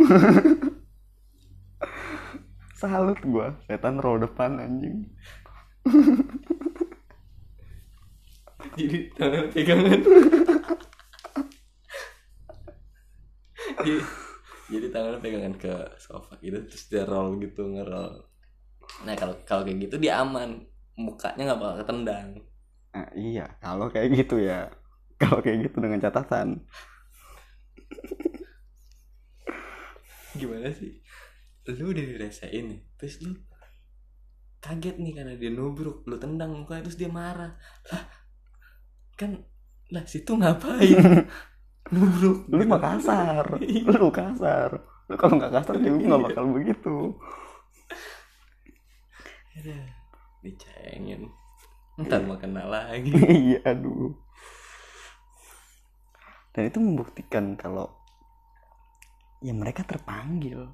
Salut 2.81 3.19
gua. 3.21 3.55
Setan 3.69 4.01
roll 4.01 4.19
depan 4.25 4.57
anjing. 4.57 5.05
Jadi 8.77 8.97
tangan 9.17 9.45
pegangan. 9.51 9.99
Jadi, 13.81 13.97
jadi 14.69 14.87
tangannya 14.93 15.19
pegangan 15.19 15.55
ke 15.57 15.73
sofa 15.97 16.37
gitu 16.39 16.61
terus 16.69 16.85
dia 16.87 17.03
roll 17.03 17.41
gitu 17.41 17.65
ngerol 17.65 18.29
nah 19.01 19.17
kalau 19.17 19.33
kalau 19.47 19.65
kayak 19.65 19.89
gitu 19.89 19.95
dia 19.97 20.21
aman. 20.21 20.67
Mukanya 20.99 21.41
nggak 21.51 21.59
bakal 21.59 21.77
ketendang. 21.81 22.27
Nah, 22.91 23.07
iya, 23.15 23.45
kalau 23.63 23.87
kayak 23.87 24.11
gitu 24.13 24.35
ya. 24.43 24.67
Kalau 25.21 25.39
kayak 25.39 25.69
gitu 25.69 25.77
dengan 25.77 26.01
catatan. 26.01 26.47
gimana 30.31 30.71
sih 30.71 31.03
lu 31.75 31.91
udah 31.91 32.03
dirasain 32.07 32.63
nih 32.71 32.81
terus 32.95 33.19
lu 33.21 33.35
kaget 34.63 34.95
nih 34.97 35.13
karena 35.13 35.33
dia 35.35 35.51
nubruk 35.51 36.07
lu 36.07 36.15
tendang 36.17 36.55
mukanya 36.55 36.87
terus 36.87 36.97
dia 36.97 37.11
marah 37.11 37.53
lah 37.91 38.03
kan 39.19 39.43
lah 39.91 40.07
situ 40.07 40.33
ngapain 40.33 41.27
nubruk 41.93 42.47
Lu 42.47 42.63
mah 42.63 42.79
kasar. 42.79 43.45
Lu 43.59 44.07
kasar. 44.13 44.69
Lu 45.11 45.15
kalau 45.19 45.35
nggak 45.35 45.51
kasar 45.59 45.75
juga 45.81 45.99
nggak 46.07 46.23
bakal 46.31 46.45
begitu. 46.55 46.95
Aduh, 49.59 49.83
dicengin 50.39 51.27
ntar 51.99 52.23
mau 52.23 52.39
kena 52.39 52.65
lagi 52.65 53.11
iya, 53.51 53.59
aduh. 53.67 54.15
Dan 56.51 56.67
itu 56.67 56.77
membuktikan 56.77 57.55
kalau 57.55 57.87
ya 59.39 59.51
mereka 59.51 59.81
terpanggil 59.81 60.69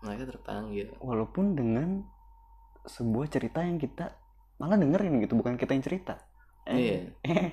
mereka 0.00 0.32
terpanggil 0.32 0.88
walaupun 0.96 1.52
dengan 1.52 2.00
sebuah 2.88 3.28
cerita 3.28 3.60
yang 3.60 3.76
kita 3.76 4.16
malah 4.56 4.80
dengerin 4.80 5.20
gitu 5.20 5.36
bukan 5.36 5.60
kita 5.60 5.76
yang 5.76 5.84
cerita 5.84 6.14
Iya. 6.64 7.12
eh, 7.20 7.28
eh 7.28 7.50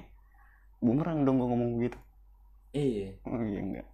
bumerang 0.79 1.27
dong 1.27 1.41
gua 1.41 1.51
ngomong 1.51 1.75
begitu 1.75 1.99
iya 2.71 3.11
Oh 3.25 3.41
iya 3.41 3.59
enggak. 3.59 3.87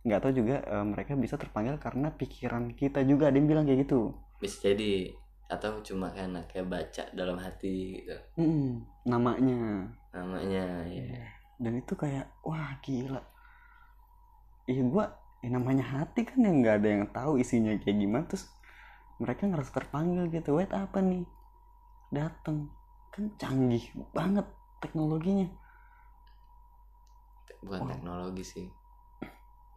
Enggak 0.00 0.20
tahu 0.20 0.32
juga 0.32 0.56
eh, 0.62 0.84
mereka 0.84 1.12
bisa 1.16 1.36
terpanggil 1.36 1.76
karena 1.76 2.08
pikiran 2.08 2.72
kita 2.72 3.04
juga 3.04 3.28
ada 3.28 3.36
yang 3.36 3.48
bilang 3.48 3.64
kayak 3.68 3.84
gitu. 3.84 4.16
bisa 4.40 4.72
jadi 4.72 5.12
atau 5.44 5.84
cuma 5.84 6.08
karena 6.12 6.40
kayak 6.48 6.68
baca 6.68 7.04
dalam 7.12 7.36
hati 7.36 8.00
gitu 8.00 8.16
Mm, 8.40 8.80
namanya. 9.04 9.92
namanya 10.08 10.64
ya 10.88 11.20
Dan 11.60 11.80
itu 11.80 11.94
kayak 11.94 12.30
wah 12.42 12.78
gila. 12.84 13.22
Iya 14.70 14.82
gua 14.88 15.06
ya 15.44 15.48
namanya 15.52 15.84
hati 15.84 16.24
kan 16.24 16.40
yang 16.40 16.64
nggak 16.64 16.76
ada 16.80 16.88
yang 16.88 17.04
tahu 17.12 17.36
isinya 17.36 17.76
kayak 17.76 17.98
gimana 18.00 18.24
terus 18.24 18.48
mereka 19.20 19.46
ngerasa 19.46 19.70
terpanggil 19.76 20.24
gitu. 20.32 20.56
Wait 20.58 20.72
apa 20.72 20.98
nih? 21.00 21.24
Dateng 22.10 22.70
kan 23.14 23.24
canggih 23.38 23.84
banget 24.10 24.46
teknologinya. 24.82 25.48
bukan 27.64 27.80
Wow. 27.80 27.90
teknologi 27.96 28.44
sih 28.44 28.66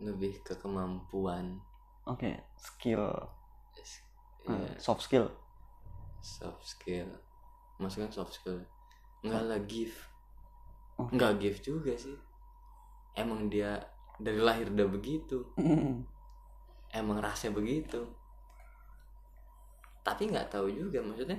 lebih 0.03 0.43
ke 0.43 0.53
kemampuan 0.59 1.57
Oke, 2.07 2.39
skill, 2.59 3.03
eh, 4.47 4.51
ya, 4.51 4.79
soft 4.79 5.01
skill. 5.03 5.27
soft 6.21 6.63
skill 6.67 7.07
maksudnya 7.79 8.09
soft 8.11 8.33
skill 8.35 8.59
enggak 9.23 9.43
lah 9.47 9.59
gift 9.63 9.97
Oh. 10.97 11.07
enggak 11.13 11.37
gift 11.37 11.61
juga 11.61 11.93
sih. 11.93 12.17
Emang 13.13 13.49
dia 13.49 13.77
dari 14.17 14.41
lahir 14.41 14.73
udah 14.73 14.89
begitu. 14.89 15.45
Emang 16.99 17.21
rasanya 17.21 17.53
begitu. 17.53 18.01
Tapi 20.01 20.33
nggak 20.33 20.49
tahu 20.49 20.73
juga 20.73 21.03
maksudnya 21.03 21.37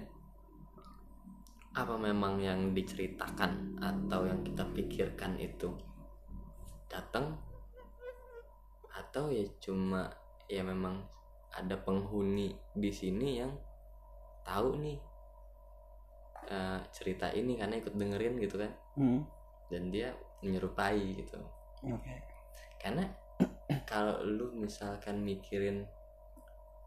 apa 1.75 1.95
memang 1.95 2.43
yang 2.43 2.75
diceritakan 2.75 3.79
atau 3.79 4.27
yang 4.27 4.43
kita 4.47 4.63
pikirkan 4.75 5.39
itu 5.43 5.75
datang? 6.87 7.35
Atau 8.95 9.31
ya 9.35 9.47
cuma 9.59 10.11
ya 10.47 10.63
memang 10.63 11.03
ada 11.51 11.75
penghuni 11.81 12.55
di 12.75 12.91
sini 12.95 13.43
yang 13.43 13.51
tahu 14.47 14.79
nih 14.79 14.99
eh, 16.51 16.79
cerita 16.95 17.31
ini 17.35 17.59
karena 17.59 17.83
ikut 17.83 17.95
dengerin 17.95 18.39
gitu 18.39 18.57
kan? 18.63 18.73
Hmm. 18.95 19.38
Dan 19.69 19.93
dia 19.93 20.13
menyerupai 20.45 21.21
gitu. 21.21 21.39
Oke. 21.85 22.15
Karena 22.81 23.05
kalau 23.91 24.21
lu 24.25 24.53
misalkan 24.57 25.23
mikirin 25.23 25.85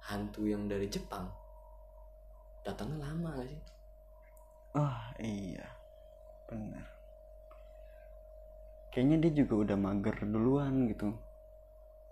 hantu 0.02 0.50
yang 0.50 0.65
dari 0.65 0.89
Jepang 0.89 1.30
datangnya 2.62 3.10
lama 3.10 3.41
gak 3.41 3.50
sih? 3.50 3.62
Oh 4.78 5.00
iya. 5.22 5.65
Benar. 6.50 6.86
Kayaknya 8.91 9.17
dia 9.24 9.32
juga 9.46 9.54
udah 9.70 9.78
mager 9.80 10.15
duluan 10.28 10.89
gitu. 10.91 11.15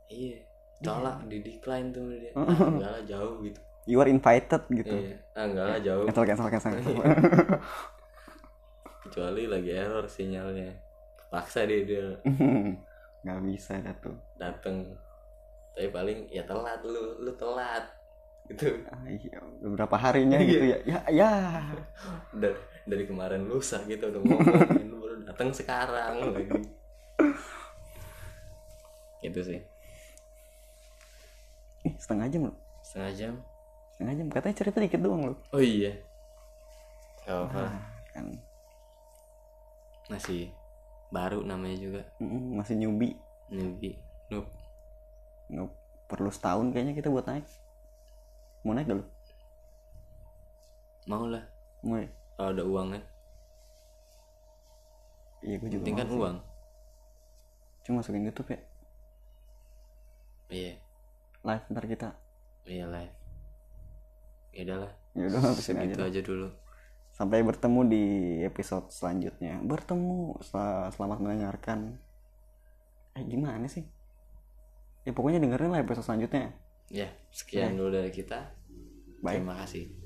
Iya 0.09 0.49
tolak 0.79 1.27
di 1.27 1.37
decline 1.43 1.91
tuh 1.91 2.07
dia. 2.15 2.31
Ah, 2.39 2.47
enggak 2.47 2.91
lah 2.91 3.03
jauh 3.03 3.35
gitu. 3.43 3.59
You 3.89 3.97
are 3.99 4.09
invited 4.09 4.63
gitu. 4.71 4.95
Iya 4.95 5.17
ah, 5.35 5.43
enggak 5.43 5.65
lah 5.65 5.79
jauh. 5.83 6.03
Cancel 6.07 6.25
cancel 6.25 6.47
cancel, 6.49 6.71
cancel. 6.79 6.95
kecuali 9.09 9.49
lagi 9.49 9.73
error 9.73 10.05
sinyalnya. 10.05 10.69
Paksa 11.33 11.65
dia 11.65 11.81
dia 11.85 12.05
nggak 13.25 13.39
bisa 13.49 13.81
dah 13.81 13.95
tuh 13.97 14.15
dateng. 14.37 14.93
Tapi 15.73 15.89
paling 15.89 16.29
ya 16.29 16.45
telat 16.45 16.79
lu 16.85 17.17
lu 17.25 17.33
telat. 17.33 17.89
Gitu. 18.49 18.81
Ah, 18.89 19.05
iya, 19.05 19.37
beberapa 19.61 19.93
harinya 19.93 20.41
gitu 20.41 20.65
ya? 20.73 20.77
Ya 20.81 20.99
ya. 21.13 21.31
Dari, 22.41 22.57
dari 22.89 23.03
kemarin 23.05 23.45
lusa 23.45 23.77
gitu 23.85 24.09
udah 24.09 24.21
ngomongin 24.25 24.89
lu 24.89 24.97
baru 25.01 25.15
datang 25.25 25.53
sekarang 25.53 26.33
lagi. 26.33 26.65
Itu 29.21 29.39
sih. 29.43 29.59
Ih, 31.85 31.93
setengah 31.95 32.27
jam 32.27 32.41
loh 32.49 32.57
setengah 32.83 33.11
jam. 33.13 33.33
Setengah 33.93 34.13
jam? 34.17 34.27
Katanya 34.33 34.55
cerita 34.57 34.77
dikit 34.81 34.99
doang 34.99 35.21
loh 35.31 35.37
oh 35.53 35.61
iya. 35.61 35.93
Gak 37.23 37.37
apa 37.45 37.61
Ah, 37.69 37.79
kan 38.09 38.25
masih 40.09 40.49
baru 41.13 41.45
namanya 41.45 41.77
juga. 41.77 42.01
Masih 42.57 42.75
newbie 42.75 43.15
newbie 43.49 43.97
noob 44.29 44.45
nggak 45.49 45.69
perlu 46.05 46.29
setahun 46.29 46.69
kayaknya 46.73 46.93
kita 46.97 47.09
buat 47.09 47.25
naik. 47.25 47.45
Mau 48.65 48.73
naik 48.73 48.89
dulu 48.89 49.05
mau 51.09 51.25
lah. 51.25 51.41
Mau 51.81 51.97
ya? 51.97 52.05
kalau 52.37 52.49
ada 52.53 52.63
uang 52.63 52.87
kan. 52.93 53.03
Iya 55.41 55.55
gue 55.57 55.69
juga 55.73 55.81
penting 55.81 55.97
kan 55.97 56.07
sih. 56.07 56.17
uang. 56.21 56.37
Cuma 57.81 57.95
masukin 58.05 58.27
YouTube 58.29 58.49
ya. 58.53 58.59
Iya. 60.53 60.73
Live 61.41 61.65
ntar 61.73 61.85
kita. 61.89 62.09
Iya 62.69 62.85
live. 62.93 63.15
Ya 64.53 64.61
udahlah. 64.69 64.91
Ya 65.17 65.23
udah 65.33 65.41
habisin 65.41 65.81
aja 65.81 65.95
dah. 65.97 66.07
aja 66.13 66.21
dulu 66.21 66.47
sampai 67.19 67.43
bertemu 67.43 67.81
di 67.91 68.03
episode 68.47 68.87
selanjutnya. 68.95 69.59
Bertemu 69.59 70.39
Sel- 70.39 70.87
selamat 70.95 71.19
mendengarkan. 71.19 71.99
Eh 73.19 73.23
gimana 73.27 73.67
sih? 73.67 73.83
Ya 75.03 75.11
pokoknya 75.11 75.43
dengerin 75.43 75.75
lah 75.75 75.83
episode 75.83 76.07
selanjutnya. 76.07 76.55
Ya 76.87 77.11
sekian 77.35 77.75
dulu 77.75 77.91
dari 77.91 78.07
kita. 78.15 78.55
Baik. 79.19 79.43
terima 79.43 79.59
kasih 79.59 79.98